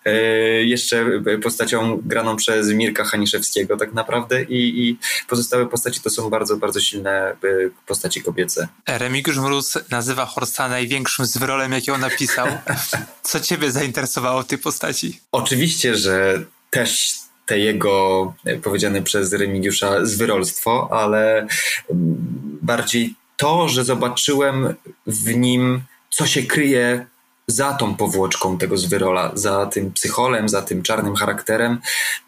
[0.61, 1.05] jeszcze
[1.43, 4.97] postacią graną przez Mirka Haniszewskiego tak naprawdę i, i,
[5.27, 7.35] pozostałe postaci to są bardzo, bardzo silne e,
[7.87, 8.67] postaci kobiece.
[8.87, 12.47] Remigiusz Mróz nazywa Horsta największym zwrolem, jaki on napisał.
[13.23, 15.19] Co ciebie zainteresowało w tej postaci?
[15.31, 17.13] Oczywiście, że też
[17.45, 21.47] te jego e, powiedziane przez Remigiusza zwyrolstwo, ale mm,
[22.61, 24.75] bardziej to, że zobaczyłem
[25.07, 27.05] w nim, co się kryje
[27.47, 31.79] za tą powłoczką tego zwyrola, za tym psycholem, za tym czarnym charakterem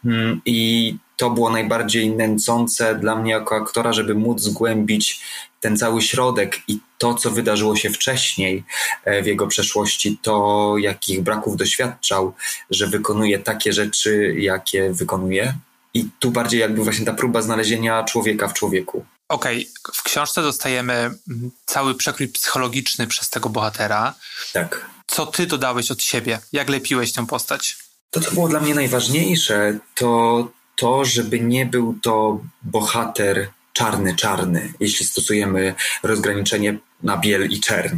[0.05, 5.21] mm, i to było najbardziej nęcące dla mnie jako aktora, żeby móc zgłębić
[5.59, 8.63] ten cały środek i to, co wydarzyło się wcześniej
[9.05, 12.33] e, w jego przeszłości, to jakich braków doświadczał,
[12.69, 15.53] że wykonuje takie rzeczy, jakie wykonuje.
[15.93, 19.05] I tu bardziej jakby właśnie ta próba znalezienia człowieka w człowieku.
[19.29, 19.95] Okej, okay.
[19.95, 24.13] w książce dostajemy mm, cały przekrój psychologiczny przez tego bohatera.
[24.53, 24.92] Tak.
[25.07, 26.39] Co ty dodałeś od siebie?
[26.53, 27.77] Jak lepiłeś tę postać?
[28.11, 34.73] To, co było dla mnie najważniejsze, to to, żeby nie był to bohater czarny, czarny,
[34.79, 37.97] jeśli stosujemy rozgraniczenie na biel i czerń.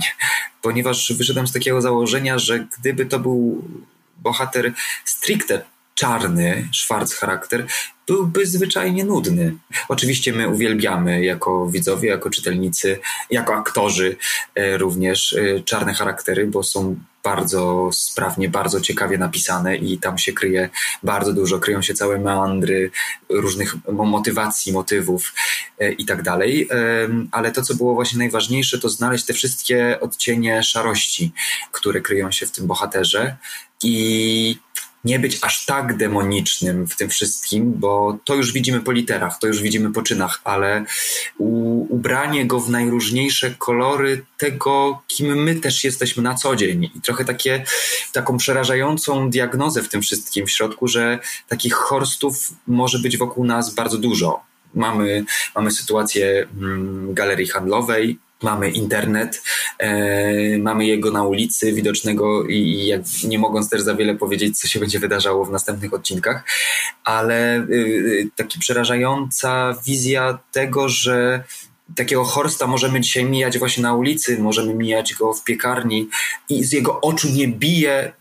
[0.62, 3.64] Ponieważ wyszedłem z takiego założenia, że gdyby to był
[4.18, 4.74] bohater
[5.06, 5.62] stricte
[5.96, 7.66] czarny, szwarc charakter,
[8.08, 9.56] byłby zwyczajnie nudny.
[9.88, 14.16] Oczywiście my uwielbiamy jako widzowie, jako czytelnicy, jako aktorzy
[14.56, 20.34] e, również e, czarne charaktery, bo są bardzo sprawnie, bardzo ciekawie napisane i tam się
[20.34, 20.70] kryje
[21.04, 22.92] bardzo dużo, kryją się całe meandry
[23.30, 25.34] różnych motywacji, motywów
[25.80, 26.70] e, i tak dalej.
[27.32, 31.32] Ale to, co było właśnie najważniejsze, to znaleźć te wszystkie odcienie szarości,
[31.72, 33.38] które kryją się w tym bohaterze
[33.84, 34.58] i
[35.06, 39.48] nie być aż tak demonicznym w tym wszystkim, bo to już widzimy po literach, to
[39.48, 40.86] już widzimy po czynach, ale
[41.38, 47.02] u, ubranie go w najróżniejsze kolory tego, kim my też jesteśmy na co dzień i
[47.02, 47.64] trochę takie,
[48.12, 53.74] taką przerażającą diagnozę w tym wszystkim w środku, że takich horstów może być wokół nas
[53.74, 54.44] bardzo dużo.
[54.74, 55.26] Mamy,
[55.56, 59.42] mamy sytuację mm, galerii handlowej, mamy internet,
[59.80, 64.60] e, mamy jego na ulicy widocznego i, i jak, nie mogąc też za wiele powiedzieć,
[64.60, 66.44] co się będzie wydarzało w następnych odcinkach,
[67.04, 71.44] ale y, y, taka przerażająca wizja tego, że
[71.96, 76.10] takiego Horsta możemy dzisiaj mijać właśnie na ulicy, możemy mijać go w piekarni
[76.50, 78.12] i z jego oczu nie bije.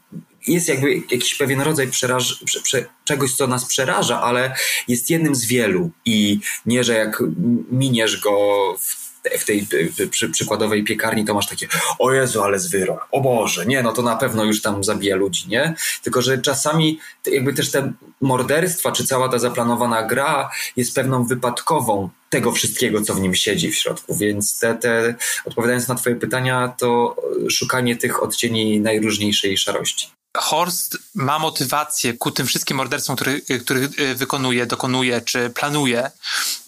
[0.47, 4.55] Jest jakby jakiś pewien rodzaj przeraż, prze, prze, czegoś, co nas przeraża, ale
[4.89, 5.91] jest jednym z wielu.
[6.05, 7.23] I nie, że jak
[7.71, 8.33] miniesz go
[8.81, 9.04] w
[9.39, 9.66] w tej
[10.11, 11.68] przy, przykładowej piekarni to masz takie,
[11.99, 15.49] o Jezu, ale zwyrok, o Boże, nie, no to na pewno już tam zabija ludzi,
[15.49, 15.75] nie?
[16.03, 22.09] Tylko, że czasami jakby też te morderstwa, czy cała ta zaplanowana gra jest pewną wypadkową
[22.31, 25.14] tego wszystkiego, co w nim siedzi w środku, więc te, te
[25.45, 27.16] odpowiadając na twoje pytania, to
[27.51, 30.09] szukanie tych odcieni najróżniejszej szarości.
[30.37, 36.11] Horst ma motywację ku tym wszystkim morderstwom, których który wykonuje, dokonuje czy planuje,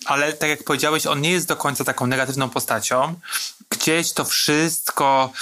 [0.05, 3.15] ale tak jak powiedziałeś, on nie jest do końca taką negatywną postacią.
[3.71, 5.33] Gdzieś to wszystko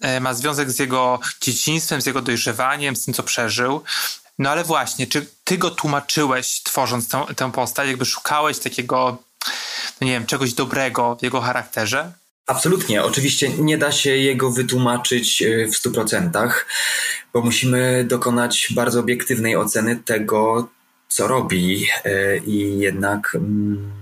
[0.00, 3.82] e, ma związek z jego dzieciństwem, z jego dojrzewaniem, z tym, co przeżył.
[4.38, 9.18] No ale właśnie, czy ty go tłumaczyłeś, tworząc tę, tę postać, jakby szukałeś takiego,
[10.00, 12.12] no nie wiem, czegoś dobrego w jego charakterze?
[12.46, 13.02] Absolutnie.
[13.02, 16.50] Oczywiście nie da się jego wytłumaczyć e, w 100%,
[17.32, 20.68] bo musimy dokonać bardzo obiektywnej oceny tego,
[21.08, 23.92] co robi e, i jednak mm,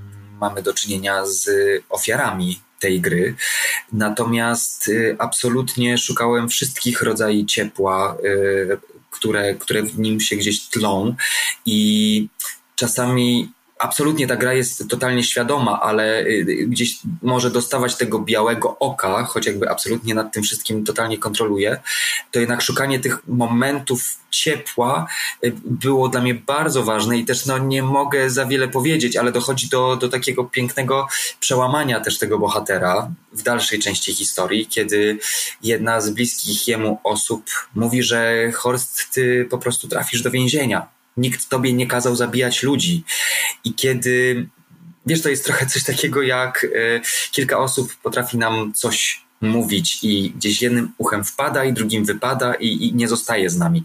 [0.40, 1.50] mamy do czynienia z
[1.88, 3.34] ofiarami tej gry.
[3.92, 8.16] Natomiast e, absolutnie szukałem wszystkich rodzajów ciepła,
[9.10, 11.14] które, które w nim się gdzieś tlą
[11.66, 12.28] i
[12.76, 19.24] czasami absolutnie ta gra jest totalnie świadoma, ale y, gdzieś może dostawać tego białego oka,
[19.24, 21.80] choć jakby absolutnie nad tym wszystkim totalnie kontroluje,
[22.30, 25.06] to jednak szukanie tych momentów ciepła
[25.44, 29.32] y, było dla mnie bardzo ważne i też no, nie mogę za wiele powiedzieć, ale
[29.32, 31.06] dochodzi do, do takiego pięknego
[31.40, 35.18] przełamania też tego bohatera w dalszej części historii, kiedy
[35.62, 41.48] jedna z bliskich jemu osób mówi, że Horst, ty po prostu trafisz do więzienia nikt
[41.48, 43.04] tobie nie kazał zabijać ludzi.
[43.64, 44.46] I kiedy,
[45.06, 47.00] wiesz, to jest trochę coś takiego jak e,
[47.30, 52.86] kilka osób potrafi nam coś mówić i gdzieś jednym uchem wpada i drugim wypada i,
[52.86, 53.84] i nie zostaje z nami.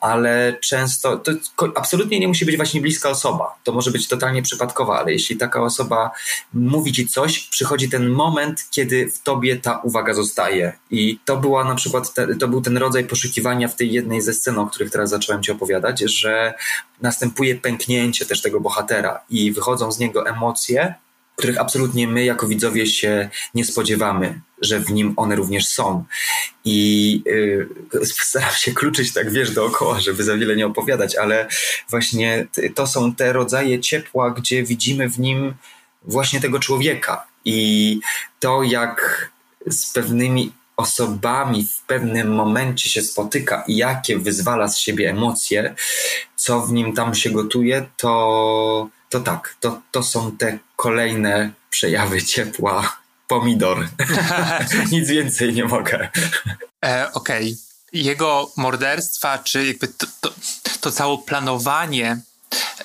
[0.00, 1.32] Ale często to
[1.74, 3.54] absolutnie nie musi być właśnie bliska osoba.
[3.64, 6.10] To może być totalnie przypadkowa, ale jeśli taka osoba
[6.54, 10.72] mówi ci coś, przychodzi ten moment, kiedy w tobie ta uwaga zostaje.
[10.90, 14.32] I to była na przykład, te, to był ten rodzaj poszukiwania w tej jednej ze
[14.32, 16.54] scen, o których teraz zacząłem ci opowiadać, że
[17.02, 20.94] następuje pęknięcie też tego bohatera i wychodzą z niego emocje,
[21.40, 26.04] których absolutnie my jako widzowie się nie spodziewamy, że w nim one również są.
[26.64, 27.22] I
[27.92, 31.48] yy, staram się kluczyć tak, wiesz, dookoła, żeby za wiele nie opowiadać, ale
[31.90, 35.54] właśnie to są te rodzaje ciepła, gdzie widzimy w nim
[36.02, 37.26] właśnie tego człowieka.
[37.44, 38.00] I
[38.40, 39.30] to, jak
[39.66, 45.74] z pewnymi osobami w pewnym momencie się spotyka i jakie wyzwala z siebie emocje,
[46.36, 52.22] co w nim tam się gotuje, to, to tak, to, to są te kolejne przejawy
[52.22, 52.96] ciepła.
[53.28, 53.88] Pomidor.
[54.92, 56.08] Nic więcej nie mogę.
[56.84, 57.44] E, Okej.
[57.44, 57.56] Okay.
[57.92, 60.32] Jego morderstwa, czy jakby to, to,
[60.80, 62.20] to całe planowanie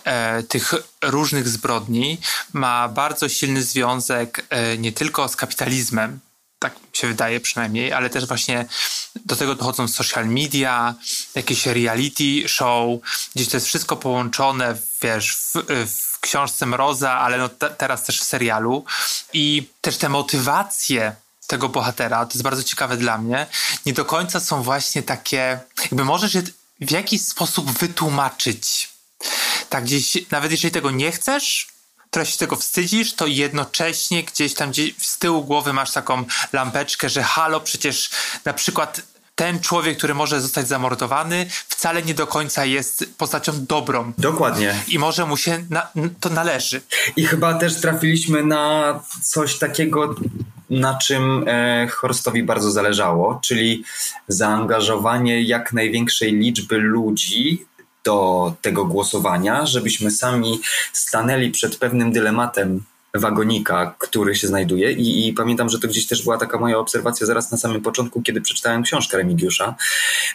[0.03, 0.73] e, tych
[1.03, 2.17] różnych zbrodni
[2.53, 6.19] ma bardzo silny związek e, nie tylko z kapitalizmem,
[6.59, 8.65] tak mi się wydaje przynajmniej, ale też właśnie
[9.25, 10.95] do tego dochodzą social media,
[11.35, 12.99] jakieś reality show,
[13.35, 15.53] gdzieś to jest wszystko połączone, wiesz, w,
[15.87, 18.85] w książce Mroza, ale no te, teraz też w serialu
[19.33, 21.15] i też te motywacje
[21.47, 23.47] tego bohatera, to jest bardzo ciekawe dla mnie,
[23.85, 26.43] nie do końca są właśnie takie, jakby możesz je
[26.81, 28.89] w jakiś sposób wytłumaczyć.
[29.69, 31.67] Tak gdzieś, nawet jeżeli tego nie chcesz,
[32.09, 37.09] trochę się tego wstydzisz, to jednocześnie gdzieś tam gdzieś z tyłu głowy masz taką lampeczkę,
[37.09, 38.09] że halo, przecież
[38.45, 39.01] na przykład
[39.35, 44.13] ten człowiek, który może zostać zamordowany, wcale nie do końca jest postacią dobrą.
[44.17, 44.75] Dokładnie.
[44.87, 45.87] I może mu się na,
[46.19, 46.81] to należy.
[47.15, 50.15] I chyba też trafiliśmy na coś takiego,
[50.69, 53.83] na czym e, Horstowi bardzo zależało, czyli
[54.27, 57.65] zaangażowanie jak największej liczby ludzi
[58.03, 60.61] do tego głosowania, żebyśmy sami
[60.93, 62.83] stanęli przed pewnym dylematem
[63.19, 64.91] wagonika, który się znajduje.
[64.91, 68.21] I, I, pamiętam, że to gdzieś też była taka moja obserwacja zaraz na samym początku,
[68.21, 69.75] kiedy przeczytałem książkę Remigiusza,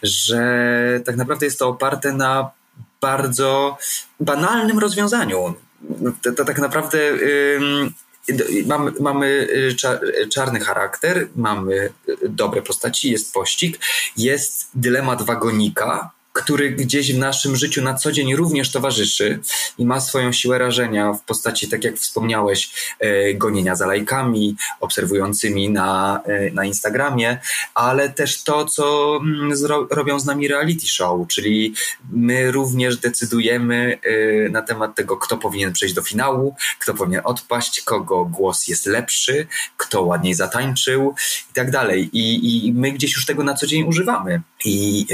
[0.03, 2.51] że tak naprawdę jest to oparte na
[3.01, 3.79] bardzo
[4.21, 5.55] banalnym rozwiązaniu.
[6.23, 6.99] To, to tak naprawdę.
[8.67, 11.93] mamy, mamy y, czarny charakter, mamy
[12.29, 13.79] dobre postaci, jest pościg,
[14.17, 19.41] jest dylemat wagonika, który gdzieś w naszym życiu na co dzień również towarzyszy
[19.79, 25.71] i ma swoją siłę rażenia w postaci, tak jak wspomniałeś, e, gonienia za lajkami, obserwującymi
[25.71, 27.39] na, e, na Instagramie,
[27.75, 29.53] ale też to, co mm,
[29.91, 31.75] robią z nami reality show, czyli
[32.13, 37.81] my również decydujemy e, na temat tego, kto powinien przejść do finału, kto powinien odpaść,
[37.81, 41.15] kogo głos jest lepszy, kto ładniej zatańczył
[41.51, 42.11] i tak dalej.
[42.13, 44.43] I, i my gdzieś już tego na co dzień używamy.
[44.65, 45.07] I,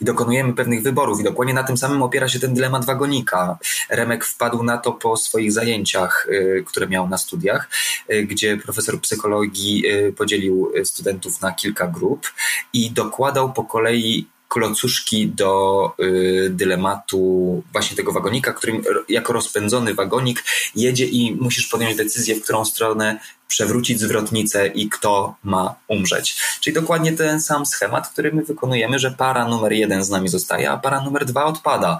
[0.00, 3.58] i dokonujemy pewnych wyborów i dokładnie na tym samym opiera się ten dylemat wagonika.
[3.90, 7.68] Remek wpadł na to po swoich zajęciach, y, które miał na studiach,
[8.12, 9.84] y, gdzie profesor psychologii
[10.16, 12.32] podzielił studentów na kilka grup
[12.72, 20.44] i dokładał po kolei klocuszki do y, dylematu właśnie tego wagonika, którym jako rozpędzony wagonik
[20.76, 23.18] jedzie i musisz podjąć decyzję, w którą stronę
[23.48, 26.36] przewrócić zwrotnicę i kto ma umrzeć.
[26.60, 30.70] Czyli dokładnie ten sam schemat, który my wykonujemy, że para numer jeden z nami zostaje,
[30.70, 31.98] a para numer dwa odpada.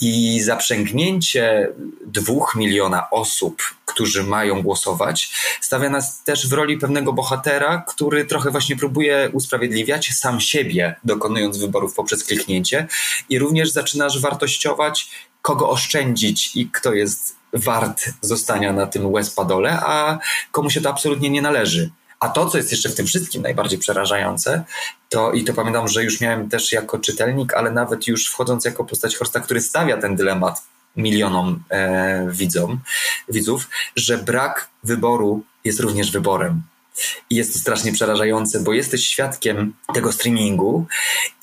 [0.00, 1.68] I zaprzęgnięcie
[2.06, 8.50] dwóch miliona osób, którzy mają głosować, stawia nas też w roli pewnego bohatera, który trochę
[8.50, 12.86] właśnie próbuje usprawiedliwiać sam siebie, dokonując wyborów poprzez kliknięcie
[13.28, 15.10] i również zaczynasz wartościować,
[15.42, 20.18] kogo oszczędzić i kto jest wart zostania na tym Westpadole, a
[20.52, 21.90] komu się to absolutnie nie należy.
[22.20, 24.64] A to, co jest jeszcze w tym wszystkim najbardziej przerażające,
[25.08, 28.84] to i to pamiętam, że już miałem też jako czytelnik, ale nawet już wchodząc jako
[28.84, 30.62] postać Horsta, który stawia ten dylemat
[30.96, 32.80] milionom e, widzom,
[33.28, 36.62] widzów, że brak wyboru jest również wyborem.
[37.30, 40.86] I jest to strasznie przerażające, bo jesteś świadkiem tego streamingu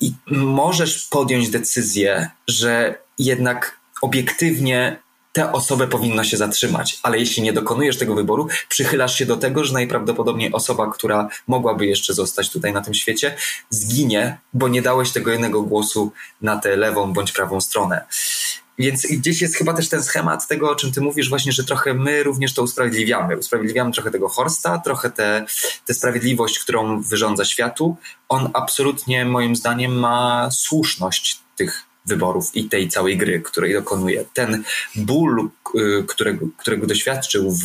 [0.00, 4.96] i możesz podjąć decyzję, że jednak obiektywnie
[5.36, 9.64] tę osobę powinno się zatrzymać, ale jeśli nie dokonujesz tego wyboru, przychylasz się do tego,
[9.64, 13.36] że najprawdopodobniej osoba, która mogłaby jeszcze zostać tutaj na tym świecie,
[13.70, 18.04] zginie, bo nie dałeś tego jednego głosu na tę lewą bądź prawą stronę.
[18.78, 21.94] Więc gdzieś jest chyba też ten schemat tego, o czym ty mówisz, właśnie, że trochę
[21.94, 23.38] my również to usprawiedliwiamy.
[23.38, 27.96] Usprawiedliwiamy trochę tego Horsta, trochę tę sprawiedliwość, którą wyrządza światu.
[28.28, 34.24] On absolutnie, moim zdaniem, ma słuszność tych wyborów i tej całej gry, której dokonuje.
[34.34, 34.64] Ten
[34.96, 37.64] ból, y, którego, którego doświadczył w,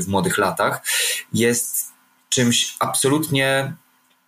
[0.00, 0.82] w młodych latach,
[1.32, 1.92] jest
[2.28, 3.72] czymś absolutnie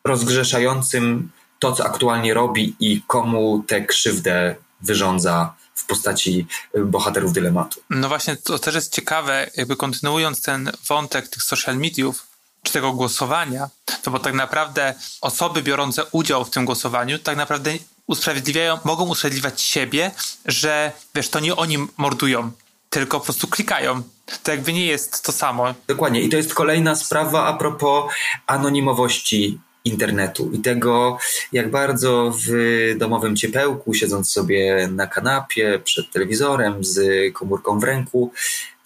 [0.04, 6.46] rozgrzeszającym to, co aktualnie robi i komu tę krzywdę wyrządza w postaci
[6.84, 7.80] bohaterów dylematu.
[7.90, 12.26] No właśnie, to też jest ciekawe, jakby kontynuując ten wątek tych social mediów,
[12.62, 13.68] czy tego głosowania,
[14.02, 17.72] to bo tak naprawdę osoby biorące udział w tym głosowaniu tak naprawdę
[18.08, 20.10] usprawiedliwiają, mogą usprawiedliwiać siebie,
[20.44, 22.50] że wiesz, to nie oni mordują,
[22.90, 24.02] tylko po prostu klikają.
[24.42, 25.74] To jakby nie jest to samo.
[25.86, 26.20] Dokładnie.
[26.20, 28.12] I to jest kolejna sprawa a propos
[28.46, 31.18] anonimowości internetu i tego,
[31.52, 32.52] jak bardzo w
[32.98, 37.00] domowym ciepełku, siedząc sobie na kanapie przed telewizorem z
[37.32, 38.32] komórką w ręku,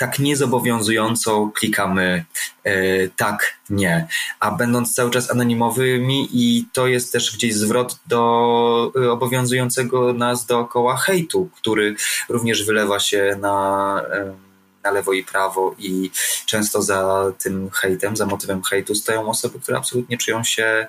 [0.02, 2.24] tak niezobowiązująco klikamy
[2.64, 4.06] e, tak, nie.
[4.40, 10.46] A będąc cały czas anonimowymi, i to jest też gdzieś zwrot do e, obowiązującego nas
[10.46, 11.94] dookoła hejtu, który
[12.28, 14.02] również wylewa się na.
[14.12, 14.51] E,
[14.84, 16.10] na lewo i prawo i
[16.46, 20.86] często za tym hejtem, za motywem hejtu stoją osoby, które absolutnie czują się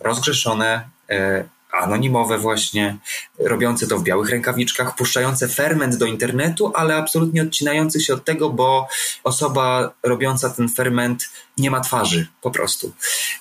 [0.00, 2.96] rozgrzeszone, e, anonimowe właśnie,
[3.38, 8.50] robiące to w białych rękawiczkach, puszczające ferment do internetu, ale absolutnie odcinający się od tego,
[8.50, 8.88] bo
[9.24, 11.28] osoba robiąca ten ferment
[11.58, 12.92] nie ma twarzy po prostu.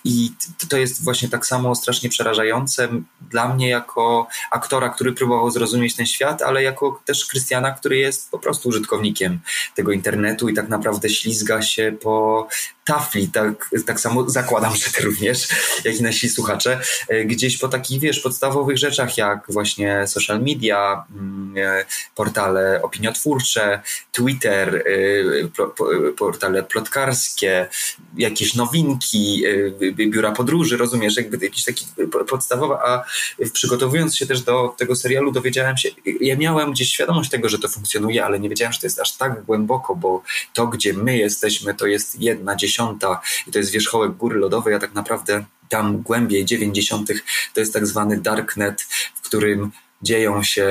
[0.03, 0.31] I
[0.69, 2.89] to jest właśnie tak samo strasznie przerażające
[3.21, 8.31] dla mnie jako aktora, który próbował zrozumieć ten świat, ale jako też Krystiana, który jest
[8.31, 9.39] po prostu użytkownikiem
[9.75, 12.47] tego internetu i tak naprawdę ślizga się po
[12.89, 15.47] tafli, tak, tak samo zakładam, że ty również,
[15.85, 21.05] jak i nasi słuchacze, e, gdzieś po takich, wiesz, podstawowych rzeczach, jak właśnie social media,
[21.11, 21.85] mm, e,
[22.15, 23.81] portale opiniotwórcze,
[24.11, 27.67] Twitter, e, portale plotkarskie,
[28.17, 29.43] jakieś nowinki,
[29.93, 31.85] biura podróży, rozumiesz, jakby jakiś taki
[32.27, 33.03] podstawowy, a
[33.53, 35.89] przygotowując się też do tego serialu dowiedziałem się,
[36.21, 39.17] ja miałem gdzieś świadomość tego, że to funkcjonuje, ale nie wiedziałem, że to jest aż
[39.17, 40.23] tak głęboko, bo
[40.53, 44.79] to, gdzie my jesteśmy, to jest jedna dziesiąta i to jest wierzchołek góry lodowej, a
[44.79, 47.09] tak naprawdę tam głębiej 90.
[47.53, 48.81] to jest tak zwany darknet,
[49.15, 49.71] w którym
[50.01, 50.67] dzieją się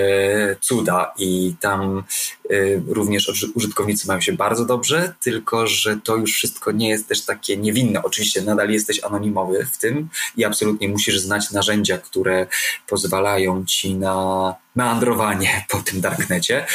[0.61, 2.03] cuda i tam
[2.51, 7.25] y, również użytkownicy mają się bardzo dobrze, tylko że to już wszystko nie jest też
[7.25, 8.03] takie niewinne.
[8.03, 12.47] Oczywiście nadal jesteś anonimowy w tym i absolutnie musisz znać narzędzia, które
[12.89, 16.67] pozwalają ci na meandrowanie po tym darknecie,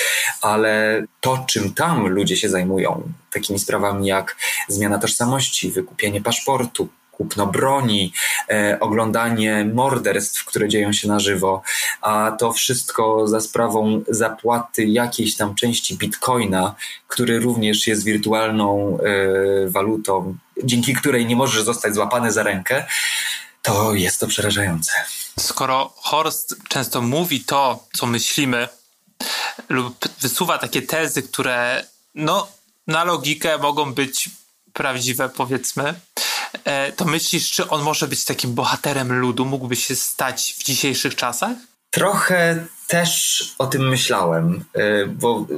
[0.41, 4.36] ale to, czym tam ludzie się zajmują, takimi sprawami jak
[4.68, 6.88] zmiana tożsamości, wykupienie paszportu,
[7.24, 8.13] kupno broni,
[8.49, 11.61] e, oglądanie morderstw, które dzieją się na żywo,
[12.01, 16.76] a to wszystko za sprawą zapłaty jakiejś tam części bitcoina,
[17.07, 22.86] który również jest wirtualną e, walutą, dzięki której nie możesz zostać złapany za rękę,
[23.61, 24.91] to jest to przerażające.
[25.39, 28.67] Skoro Horst często mówi to, co myślimy,
[29.69, 32.47] lub wysuwa takie tezy, które no,
[32.88, 34.30] na logikę mogą być
[34.74, 35.93] prawdziwe, powiedzmy,
[36.95, 39.45] to myślisz, czy on może być takim bohaterem ludu?
[39.45, 41.57] Mógłby się stać w dzisiejszych czasach?
[41.89, 45.55] Trochę też o tym myślałem, e, bo e,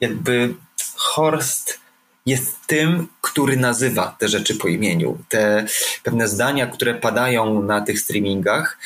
[0.00, 0.54] jakby
[0.96, 1.78] Horst
[2.26, 5.18] jest tym, który nazywa te rzeczy po imieniu.
[5.28, 5.66] Te
[6.02, 8.78] pewne zdania, które padają na tych streamingach,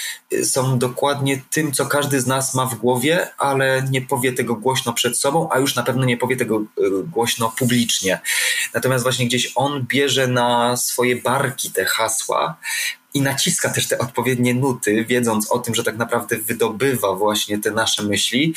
[0.44, 4.92] są dokładnie tym, co każdy z nas ma w głowie, ale nie powie tego głośno
[4.92, 6.64] przed sobą, a już na pewno nie powie tego
[7.04, 8.20] głośno publicznie.
[8.74, 12.56] Natomiast właśnie gdzieś on bierze na swoje barki te hasła,
[13.14, 17.70] i naciska też te odpowiednie nuty, wiedząc o tym, że tak naprawdę wydobywa właśnie te
[17.70, 18.54] nasze myśli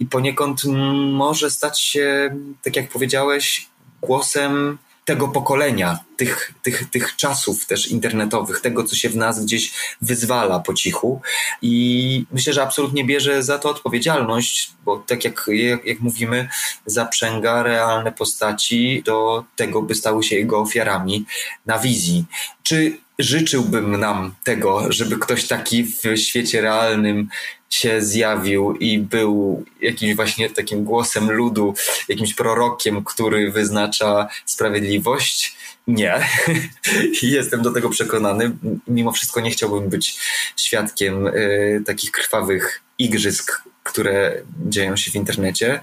[0.00, 0.64] i poniekąd
[1.12, 3.68] może stać się, tak jak powiedziałeś,
[4.06, 9.72] głosem tego pokolenia, tych, tych, tych czasów też internetowych, tego, co się w nas gdzieś
[10.00, 11.20] wyzwala po cichu.
[11.62, 16.48] I myślę, że absolutnie bierze za to odpowiedzialność, bo tak jak, jak, jak mówimy,
[16.86, 21.24] zaprzęga realne postaci do tego, by stały się jego ofiarami
[21.66, 22.24] na wizji.
[22.62, 27.28] Czy życzyłbym nam tego, żeby ktoś taki w świecie realnym
[27.70, 31.74] się zjawił i był jakimś właśnie takim głosem ludu,
[32.08, 35.56] jakimś prorokiem, który wyznacza sprawiedliwość.
[35.86, 36.28] Nie.
[37.22, 38.56] Jestem do tego przekonany.
[38.88, 40.18] Mimo wszystko nie chciałbym być
[40.56, 45.80] świadkiem y, takich krwawych igrzysk, które dzieją się w internecie,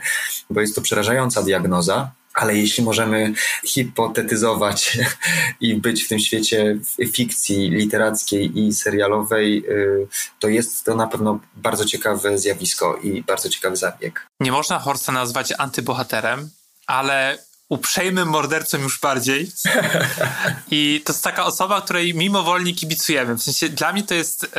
[0.50, 2.12] bo jest to przerażająca diagnoza.
[2.34, 3.34] Ale jeśli możemy
[3.66, 4.98] hipotetyzować
[5.62, 6.78] i być w tym świecie
[7.14, 10.08] fikcji literackiej i serialowej, y,
[10.40, 14.28] to jest to na pewno bardzo ciekawe zjawisko i bardzo ciekawy zabieg.
[14.40, 16.50] Nie można Horsta nazwać antybohaterem,
[16.88, 17.38] ale
[17.70, 19.52] uprzejmym mordercą już bardziej.
[20.72, 23.36] I to jest taka osoba, której mimowolnie kibicujemy.
[23.36, 24.56] W sensie dla mnie to jest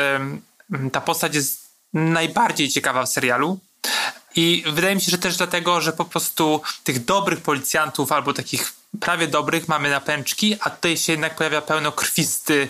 [0.92, 1.62] ta postać jest
[1.92, 3.58] najbardziej ciekawa w serialu
[4.36, 8.72] I wydaje mi się, że też dlatego, że po prostu tych dobrych policjantów albo takich
[9.00, 12.68] prawie dobrych mamy na pęczki, a tutaj się jednak pojawia pełno krwisty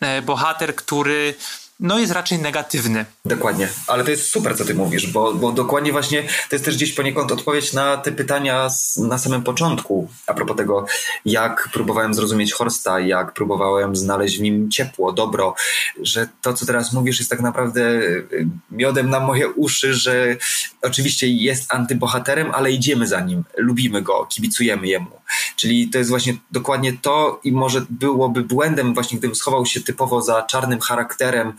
[0.00, 1.34] e, bohater, który
[1.80, 3.04] no jest raczej negatywny.
[3.24, 6.76] Dokładnie, ale to jest super, co ty mówisz, bo, bo dokładnie właśnie to jest też
[6.76, 10.86] gdzieś poniekąd odpowiedź na te pytania z, na samym początku, a propos tego,
[11.24, 15.54] jak próbowałem zrozumieć Horsta, jak próbowałem znaleźć w nim ciepło, dobro,
[16.02, 20.36] że to, co teraz mówisz, jest tak naprawdę y, miodem na moje uszy, że
[20.82, 25.24] oczywiście jest antybohaterem, ale idziemy za nim, lubimy go, kibicujemy jemu.
[25.56, 30.22] Czyli to jest właśnie dokładnie to i może byłoby błędem właśnie, gdybym schował się typowo
[30.22, 31.52] za czarnym charakterem,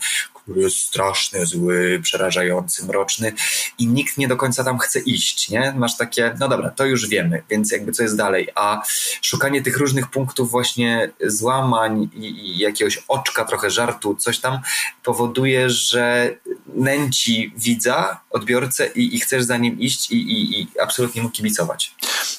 [0.68, 3.32] straszny, zły, przerażający, mroczny
[3.78, 5.74] i nikt nie do końca tam chce iść, nie?
[5.76, 8.82] Masz takie, no dobra, to już wiemy, więc jakby co jest dalej, a
[9.22, 14.58] szukanie tych różnych punktów właśnie złamań i, jakiegoś oczka, trochę żartu, coś tam
[15.02, 16.36] powoduje, że
[16.66, 21.94] nęci widza, odbiorcę i, i chcesz za nim iść i, i, i absolutnie mu kibicować.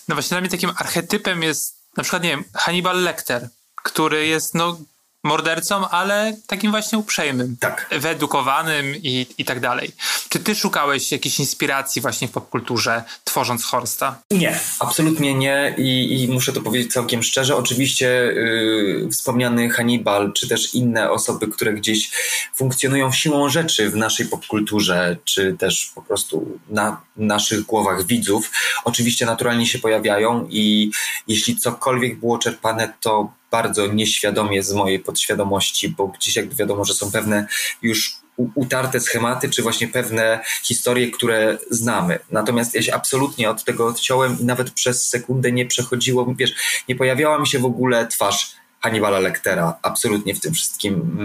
[0.08, 3.50] No właśnie dla mnie takim archetypem jest na przykład, nie wiem, Hannibal Lecter,
[3.84, 4.78] który jest no
[5.24, 7.90] mordercą, ale takim właśnie uprzejmym, tak.
[7.92, 9.92] wyedukowanym i, i tak dalej.
[10.30, 14.22] Czy ty szukałeś jakiejś inspiracji właśnie w popkulturze, tworząc Horsta?
[14.32, 17.56] Nie, absolutnie nie i, i muszę to powiedzieć całkiem szczerze.
[17.56, 22.12] Oczywiście yy, wspomniany Hannibal, czy też inne osoby, które gdzieś
[22.56, 28.52] funkcjonują siłą rzeczy w naszej popkulturze, czy też po prostu na naszych głowach widzów,
[28.84, 30.92] oczywiście naturalnie się pojawiają i
[31.28, 36.94] jeśli cokolwiek było czerpane, to bardzo nieświadomie z mojej podświadomości, bo gdzieś jakby wiadomo, że
[36.94, 37.48] są pewne
[37.82, 38.18] już
[38.56, 42.20] utarte schematy, czy właśnie pewne historie, które znamy.
[42.32, 46.54] Natomiast ja się absolutnie od tego odciąłem i nawet przez sekundę nie przechodziło, wiesz,
[46.90, 51.18] nie pojawiała mi się w ogóle twarz Hannibala Lectera, absolutnie w tym wszystkim.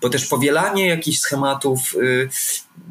[0.00, 2.28] Bo też powielanie jakichś schematów y,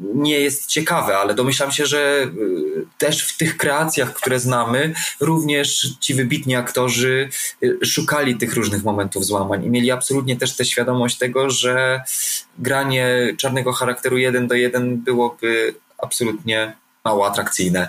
[0.00, 5.96] nie jest ciekawe, ale domyślam się, że y, też w tych kreacjach, które znamy, również
[6.00, 7.28] ci wybitni aktorzy
[7.62, 12.02] y, szukali tych różnych momentów złamań i mieli absolutnie też tę świadomość tego, że
[12.58, 17.88] granie czarnego charakteru jeden do jeden byłoby absolutnie mało atrakcyjne.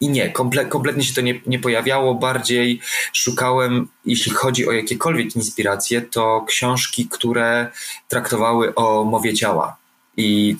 [0.00, 2.14] I nie, komple, kompletnie się to nie, nie pojawiało.
[2.14, 2.80] Bardziej
[3.12, 7.70] szukałem, jeśli chodzi o jakiekolwiek inspiracje, to książki, które
[8.08, 9.76] traktowały o mowie ciała.
[10.16, 10.56] I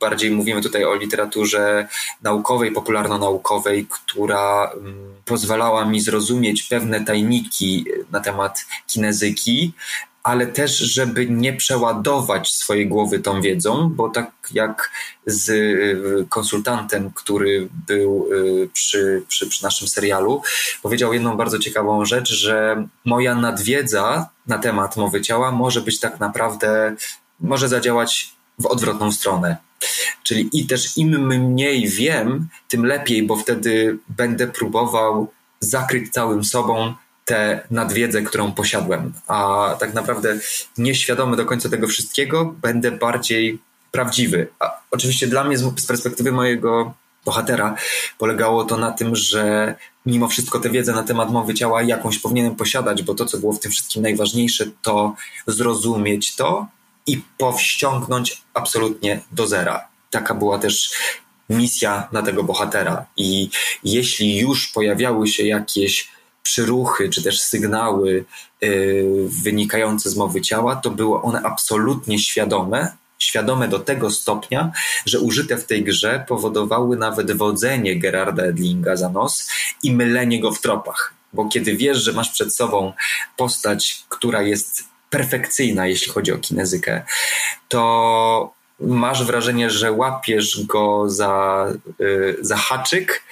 [0.00, 1.88] bardziej mówimy tutaj o literaturze
[2.22, 9.72] naukowej, popularno-naukowej, która mm, pozwalała mi zrozumieć pewne tajniki na temat kinezyki,
[10.22, 14.90] ale też, żeby nie przeładować swojej głowy tą wiedzą, bo tak jak
[15.26, 20.42] z y, konsultantem, który był y, przy, przy, przy naszym serialu,
[20.82, 26.20] powiedział jedną bardzo ciekawą rzecz, że moja nadwiedza na temat mowy ciała może być tak
[26.20, 26.94] naprawdę,
[27.40, 29.56] może zadziałać w odwrotną stronę.
[30.22, 36.94] Czyli i też im mniej wiem, tym lepiej, bo wtedy będę próbował zakryć całym sobą
[37.28, 39.12] tę nadwiedzę, którą posiadłem.
[39.26, 40.38] A tak naprawdę
[40.78, 43.58] nieświadomy do końca tego wszystkiego, będę bardziej
[43.92, 44.48] prawdziwy.
[44.58, 47.74] A oczywiście dla mnie z perspektywy mojego bohatera
[48.18, 49.74] polegało to na tym, że
[50.06, 53.52] mimo wszystko tę wiedzę na temat mowy ciała jakąś powinienem posiadać, bo to, co było
[53.52, 55.14] w tym wszystkim najważniejsze, to
[55.46, 56.66] zrozumieć to
[57.06, 59.88] i powściągnąć absolutnie do zera.
[60.10, 60.90] Taka była też
[61.50, 63.06] misja na tego bohatera.
[63.16, 63.50] I
[63.84, 66.17] jeśli już pojawiały się jakieś
[66.48, 68.24] przyruchy czy też sygnały
[68.60, 74.72] yy, wynikające z mowy ciała, to były one absolutnie świadome, świadome do tego stopnia,
[75.06, 79.50] że użyte w tej grze powodowały nawet wodzenie Gerarda Edlinga za nos
[79.82, 81.14] i mylenie go w tropach.
[81.32, 82.92] Bo kiedy wiesz, że masz przed sobą
[83.36, 87.02] postać, która jest perfekcyjna, jeśli chodzi o kinezykę,
[87.68, 91.66] to masz wrażenie, że łapiesz go za,
[92.00, 93.22] y, za haczyk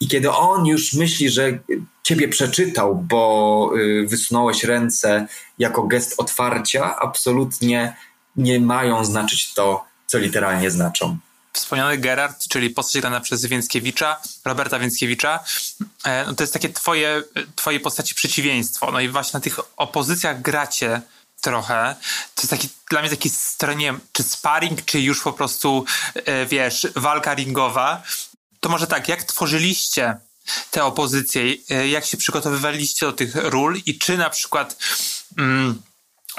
[0.00, 1.58] i kiedy on już myśli, że
[2.02, 5.26] ciebie przeczytał, bo y, wysunąłeś ręce
[5.58, 7.96] jako gest otwarcia, absolutnie
[8.36, 11.18] nie mają znaczyć to, co literalnie znaczą.
[11.52, 15.40] Wspomniany Gerard, czyli postać grana przez Więckiewicza, Roberta Więckiewicza,
[16.04, 17.22] e, no to jest takie twoje,
[17.56, 18.92] twoje postaci przeciwieństwo.
[18.92, 21.00] No i właśnie na tych opozycjach gracie
[21.40, 21.96] trochę.
[22.34, 25.84] To jest taki dla mnie taki stronie, czy sparring, czy już po prostu,
[26.14, 28.02] e, wiesz, walka ringowa.
[28.60, 30.16] To może tak, jak tworzyliście
[30.70, 34.76] te opozycje, e, jak się przygotowywaliście do tych ról i czy na przykład
[35.38, 35.82] mm,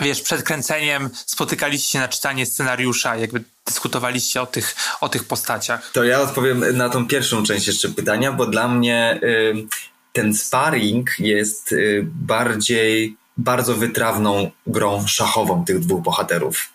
[0.02, 5.92] wiesz, przed kręceniem spotykaliście się na czytanie scenariusza, jakby dyskutowaliście o tych, o tych postaciach?
[5.92, 9.68] To ja odpowiem na tą pierwszą część jeszcze pytania, bo dla mnie y,
[10.14, 16.74] ten sparring jest y, bardziej bardzo wytrawną grą szachową tych dwóch bohaterów,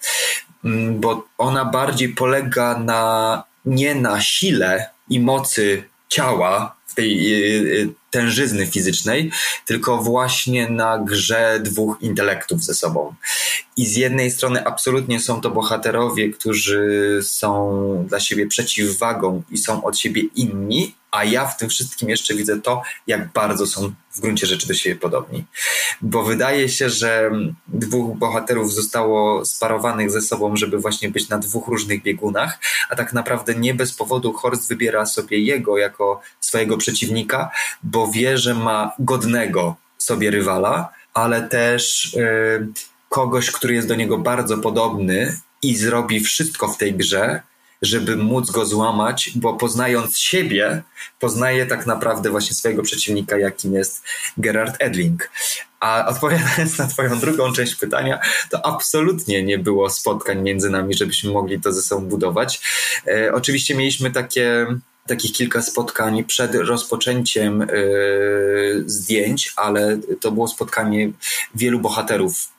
[0.65, 7.35] mm, bo ona bardziej polega na nie na sile i mocy ciała, tej
[7.82, 9.31] y, tężyzny fizycznej,
[9.66, 13.15] tylko właśnie na grze dwóch intelektów ze sobą.
[13.77, 19.85] I z jednej strony absolutnie są to bohaterowie, którzy są dla siebie przeciwwagą i są
[19.85, 24.20] od siebie inni, a ja w tym wszystkim jeszcze widzę to, jak bardzo są w
[24.20, 25.45] gruncie rzeczy do siebie podobni.
[26.03, 27.31] Bo wydaje się, że
[27.69, 32.59] dwóch bohaterów zostało sparowanych ze sobą, żeby właśnie być na dwóch różnych biegunach,
[32.91, 37.51] a tak naprawdę nie bez powodu Horst wybiera sobie jego jako swojego przeciwnika,
[37.82, 42.69] bo wie, że ma godnego sobie rywala, ale też yy,
[43.09, 47.43] kogoś, który jest do niego bardzo podobny i zrobi wszystko w tej grze,
[47.85, 50.82] żeby móc go złamać, bo poznając siebie,
[51.20, 54.02] poznaje tak naprawdę właśnie swojego przeciwnika, jakim jest
[54.36, 55.31] Gerard Edling.
[55.81, 58.20] A odpowiadając na Twoją drugą część pytania,
[58.51, 62.61] to absolutnie nie było spotkań między nami, żebyśmy mogli to ze sobą budować.
[63.06, 64.66] E, oczywiście mieliśmy takie
[65.06, 71.11] takich kilka spotkań przed rozpoczęciem yy, zdjęć, ale to było spotkanie
[71.55, 72.55] wielu bohaterów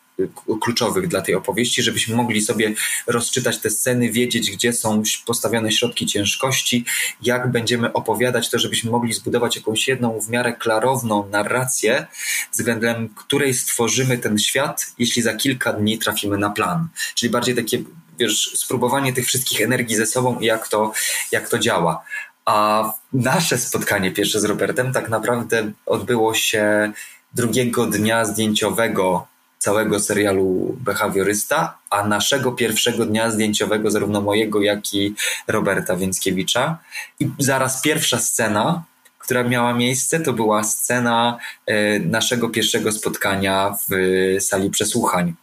[0.62, 2.74] kluczowych dla tej opowieści, żebyśmy mogli sobie
[3.08, 6.86] rozczytać te sceny, wiedzieć, gdzie są postawione środki ciężkości,
[7.22, 12.08] jak będziemy opowiadać to, żebyśmy mogli zbudować jakąś jedną w miarę klarowną narrację,
[12.54, 16.88] względem której stworzymy ten świat, jeśli za kilka dni trafimy na plan.
[17.16, 17.84] Czyli bardziej takie
[18.20, 20.94] wiesz, spróbowanie tych wszystkich energii ze sobą i jak to,
[21.32, 22.04] jak to działa.
[22.46, 26.92] A nasze spotkanie pierwsze z Robertem tak naprawdę odbyło się
[27.34, 29.28] drugiego dnia zdjęciowego
[29.66, 35.14] całego serialu Behawiorysta, a naszego pierwszego dnia zdjęciowego, zarówno mojego, jak i
[35.48, 36.78] Roberta Więckiewicza.
[37.20, 38.84] I zaraz pierwsza scena,
[39.20, 43.94] która miała miejsce, to była scena e, naszego pierwszego spotkania w
[44.40, 45.34] sali przesłuchań.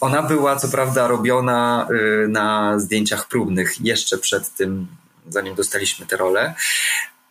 [0.00, 4.86] Ona była co prawda robiona e, na zdjęciach próbnych jeszcze przed tym,
[5.28, 6.54] zanim dostaliśmy tę rolę,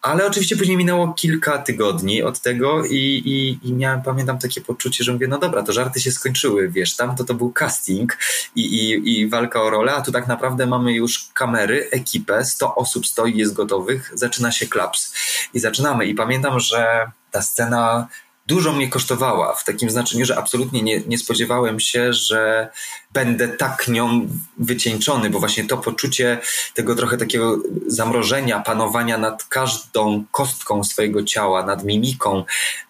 [0.01, 2.95] ale oczywiście później minęło kilka tygodni od tego i,
[3.25, 6.95] i, i, miałem, pamiętam takie poczucie, że mówię, no dobra, to żarty się skończyły, wiesz,
[6.95, 8.17] tam to to był casting
[8.55, 12.75] i, i, i walka o rolę, a tu tak naprawdę mamy już kamery, ekipę, 100
[12.75, 15.13] osób stoi, jest gotowych, zaczyna się klaps
[15.53, 16.05] i zaczynamy.
[16.05, 18.07] I pamiętam, że ta scena
[18.49, 22.69] dużo mnie kosztowała, w takim znaczeniu, że absolutnie nie, nie spodziewałem się, że
[23.13, 24.27] będę tak nią
[24.57, 26.37] wycieńczony, bo właśnie to poczucie
[26.73, 27.57] tego trochę takiego
[27.87, 32.43] zamrożenia, panowania nad każdą kostką swojego ciała, nad mimiką,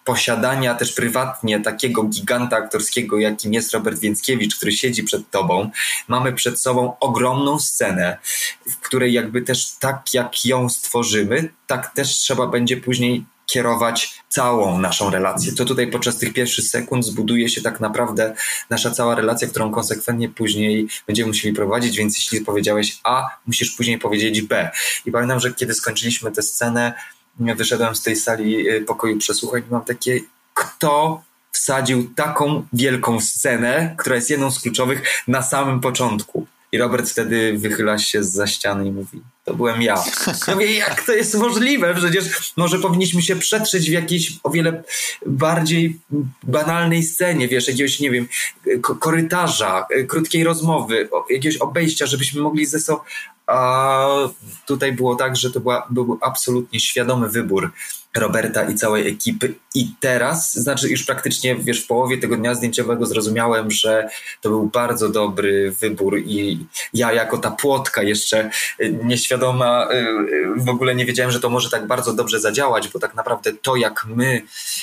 [0.04, 5.70] posiadania też prywatnie takiego giganta aktorskiego, jakim jest Robert Więckiewicz, który siedzi przed tobą.
[6.08, 8.18] Mamy przed sobą ogromną scenę,
[8.68, 14.78] w której jakby też tak jak ją stworzymy, tak też trzeba będzie później kierować całą
[14.78, 15.52] naszą relację.
[15.52, 18.34] To tutaj podczas tych pierwszych sekund zbuduje się tak naprawdę
[18.70, 23.98] nasza cała relacja, którą konsekwentnie później będziemy musieli prowadzić, więc jeśli powiedziałeś A, musisz później
[23.98, 24.70] powiedzieć B.
[25.06, 26.92] I pamiętam, że kiedy skończyliśmy tę scenę,
[27.38, 30.20] wyszedłem z tej sali y, pokoju przesłuchań i mam takie,
[30.54, 31.22] kto
[31.52, 36.46] wsadził taką wielką scenę, która jest jedną z kluczowych na samym początku.
[36.72, 40.04] I Robert wtedy wychyla się za ściany i mówi, to byłem ja.
[40.78, 41.94] Jak to jest możliwe?
[41.94, 44.82] Przecież może powinniśmy się przetrzeć w jakiejś o wiele
[45.26, 45.98] bardziej
[46.42, 48.28] banalnej scenie, wiesz, jakiegoś, nie wiem,
[48.82, 53.00] korytarza, krótkiej rozmowy, jakiegoś obejścia, żebyśmy mogli ze sobą...
[53.46, 54.06] A
[54.66, 57.70] tutaj było tak, że to była, był absolutnie świadomy wybór
[58.16, 59.54] Roberta i całej ekipy.
[59.74, 64.08] I teraz, znaczy już praktycznie wiesz, w połowie tego dnia zdjęciowego zrozumiałem, że
[64.40, 68.50] to był bardzo dobry wybór i ja jako ta płotka jeszcze
[68.80, 72.88] y, nieświadoma y, y, w ogóle nie wiedziałem, że to może tak bardzo dobrze zadziałać,
[72.88, 74.42] bo tak naprawdę to jak my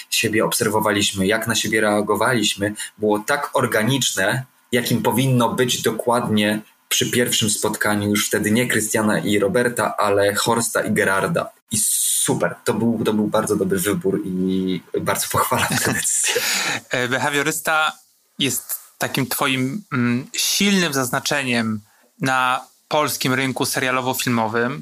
[0.09, 7.49] siebie obserwowaliśmy, jak na siebie reagowaliśmy, było tak organiczne, jakim powinno być dokładnie przy pierwszym
[7.49, 11.49] spotkaniu już wtedy nie Krystiana i Roberta, ale Horsta i Gerarda.
[11.71, 16.41] I super, to był, to był bardzo dobry wybór i bardzo pochwalam tę decyzję.
[16.89, 17.91] E, behawiorysta
[18.39, 21.81] jest takim twoim mm, silnym zaznaczeniem
[22.21, 24.81] na polskim rynku serialowo-filmowym.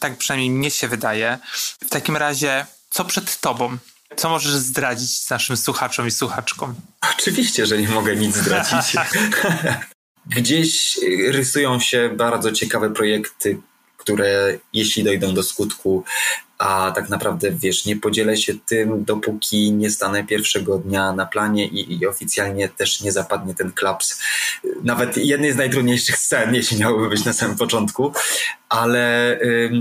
[0.00, 1.38] Tak przynajmniej mnie się wydaje.
[1.86, 3.78] W takim razie, co przed tobą?
[4.16, 6.74] Co możesz zdradzić naszym słuchaczom i słuchaczkom?
[7.18, 8.96] Oczywiście, że nie mogę nic zdradzić.
[10.26, 13.60] Gdzieś rysują się bardzo ciekawe projekty,
[13.96, 16.04] które jeśli dojdą do skutku,
[16.60, 21.66] a tak naprawdę, wiesz, nie podzielę się tym, dopóki nie stanę pierwszego dnia na planie
[21.66, 24.22] i, i oficjalnie też nie zapadnie ten klaps.
[24.82, 28.12] Nawet jednej z najtrudniejszych scen, jeśli miałoby być na samym początku,
[28.68, 29.38] ale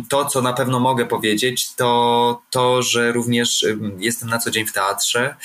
[0.10, 3.66] to, co na pewno mogę powiedzieć, to to, że również
[3.98, 5.36] jestem na co dzień w teatrze.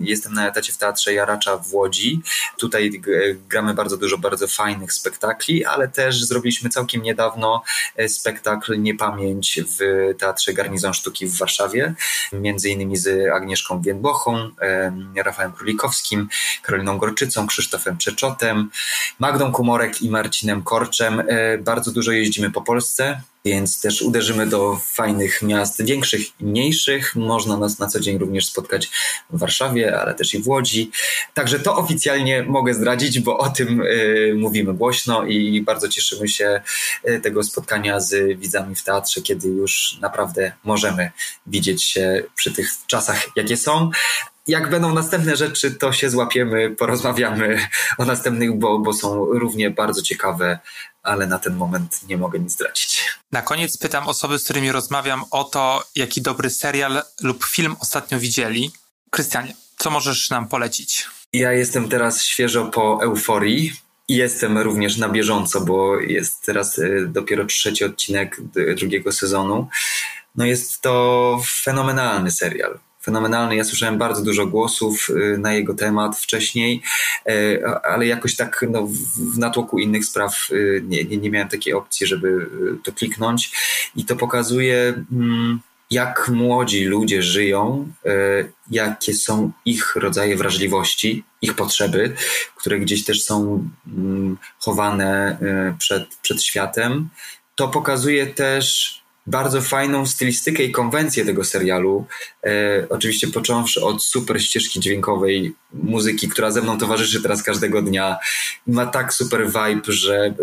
[0.00, 2.20] Jestem na etacie w teatrze Jaracza w Łodzi.
[2.58, 3.00] Tutaj
[3.48, 7.62] gramy bardzo dużo bardzo fajnych spektakli, ale też zrobiliśmy całkiem niedawno
[7.96, 9.78] e, spektakl Niepamięć w
[10.18, 11.94] Teatrze Garnizon Sztuki w Warszawie,
[12.32, 14.50] między innymi z Agnieszką Więdbochą,
[15.16, 16.28] Rafałem Królikowskim,
[16.62, 18.70] Karoliną Gorczycą, Krzysztofem Przeczotem,
[19.18, 21.22] Magdą Kumorek i Marcinem Korczem.
[21.28, 27.16] E, bardzo dużo jeździmy po Polsce, więc też uderzymy do fajnych miast, większych i mniejszych.
[27.16, 28.90] Można nas na co dzień również spotkać
[29.30, 30.90] w Warszawie, ale też i w Łodzi.
[31.34, 36.60] Także to oficjalnie mogę zdradzić, bo o tym y, mówimy głośno i bardzo cieszymy się
[37.08, 41.10] y, tego spotkania z widzami w teatrze, kiedy już naprawdę możemy
[41.46, 43.90] widzieć się przy tych czasach, jakie są
[44.48, 47.68] jak będą następne rzeczy, to się złapiemy, porozmawiamy
[47.98, 50.58] o następnych, bo, bo są równie bardzo ciekawe,
[51.02, 53.10] ale na ten moment nie mogę nic zdradzić.
[53.32, 58.18] Na koniec pytam osoby, z którymi rozmawiam o to, jaki dobry serial lub film ostatnio
[58.18, 58.70] widzieli.
[59.10, 61.06] Krystianie, co możesz nam polecić?
[61.32, 63.72] Ja jestem teraz świeżo po euforii.
[64.10, 68.36] I jestem również na bieżąco, bo jest teraz y, dopiero trzeci odcinek
[68.76, 69.68] drugiego sezonu.
[70.36, 73.56] No jest to fenomenalny serial fenomenalny.
[73.56, 76.82] Ja słyszałem bardzo dużo głosów y, na jego temat wcześniej,
[77.28, 78.88] y, ale jakoś tak no,
[79.34, 82.46] w natłoku innych spraw y, nie, nie, nie miałem takiej opcji, żeby
[82.84, 83.52] to kliknąć.
[83.96, 85.60] I to pokazuje, mm,
[85.90, 87.92] jak młodzi ludzie żyją,
[88.70, 92.14] jakie są ich rodzaje wrażliwości, ich potrzeby,
[92.56, 95.38] które gdzieś też są mm, chowane
[95.78, 97.08] przed, przed światem.
[97.54, 98.97] To pokazuje też
[99.28, 102.06] bardzo fajną stylistykę i konwencję tego serialu.
[102.46, 108.16] E, oczywiście począwszy od super ścieżki dźwiękowej, muzyki, która ze mną towarzyszy teraz każdego dnia.
[108.66, 110.34] Ma tak super vibe, że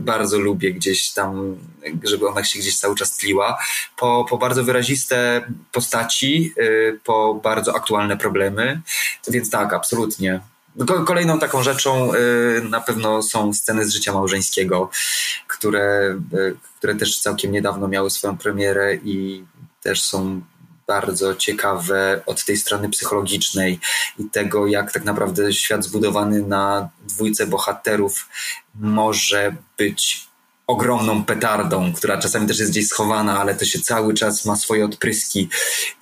[0.00, 1.56] bardzo lubię gdzieś tam,
[2.04, 3.58] żeby ona się gdzieś cały czas tliła.
[3.96, 5.42] Po, po bardzo wyraziste
[5.72, 8.80] postaci, e, po bardzo aktualne problemy.
[9.28, 10.40] Więc tak, absolutnie.
[11.06, 14.90] Kolejną taką rzeczą y, na pewno są sceny z życia małżeńskiego,
[15.46, 19.44] które, y, które też całkiem niedawno miały swoją premierę i
[19.82, 20.40] też są
[20.86, 23.80] bardzo ciekawe od tej strony psychologicznej
[24.18, 28.28] i tego, jak tak naprawdę świat zbudowany na dwójce bohaterów
[28.74, 30.31] może być
[30.72, 34.84] ogromną petardą, która czasami też jest gdzieś schowana, ale to się cały czas ma swoje
[34.84, 35.48] odpryski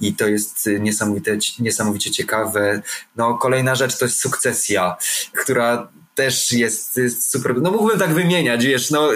[0.01, 2.83] i to jest niesamowite, niesamowicie ciekawe.
[3.17, 4.97] No, kolejna rzecz to jest sukcesja,
[5.43, 7.63] która też jest super.
[7.63, 9.09] No mógłbym tak wymieniać, wiesz, no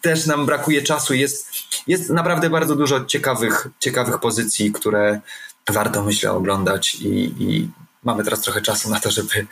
[0.00, 1.14] też nam brakuje czasu.
[1.14, 1.48] Jest,
[1.86, 5.20] jest naprawdę bardzo dużo ciekawych, ciekawych pozycji, które
[5.70, 7.68] warto myślę oglądać i, i
[8.04, 9.46] mamy teraz trochę czasu na to, żeby,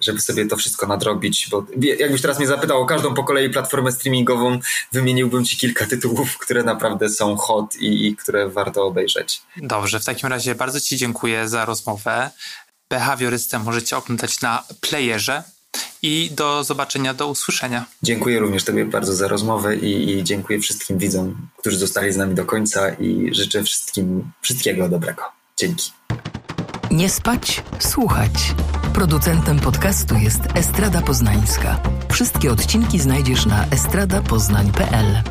[0.00, 1.66] żeby sobie to wszystko nadrobić, bo
[1.98, 4.58] jakbyś teraz mnie zapytał o każdą po kolei platformę streamingową,
[4.92, 9.42] wymieniłbym ci kilka tytułów, które naprawdę są hot i, i które warto obejrzeć.
[9.56, 12.30] Dobrze, w takim razie bardzo ci dziękuję za rozmowę.
[12.90, 15.42] Behawiorystę możecie oglądać na playerze
[16.02, 17.84] i do zobaczenia, do usłyszenia.
[18.02, 22.34] Dziękuję również Tobie bardzo za rozmowę i, i, dziękuję wszystkim widzom, którzy zostali z nami
[22.34, 25.22] do końca i życzę wszystkim wszystkiego dobrego.
[25.56, 25.97] Dzięki.
[26.90, 28.54] Nie spać, słuchać.
[28.92, 31.80] Producentem podcastu jest Estrada Poznańska.
[32.12, 35.22] Wszystkie odcinki znajdziesz na estradapoznań.pl.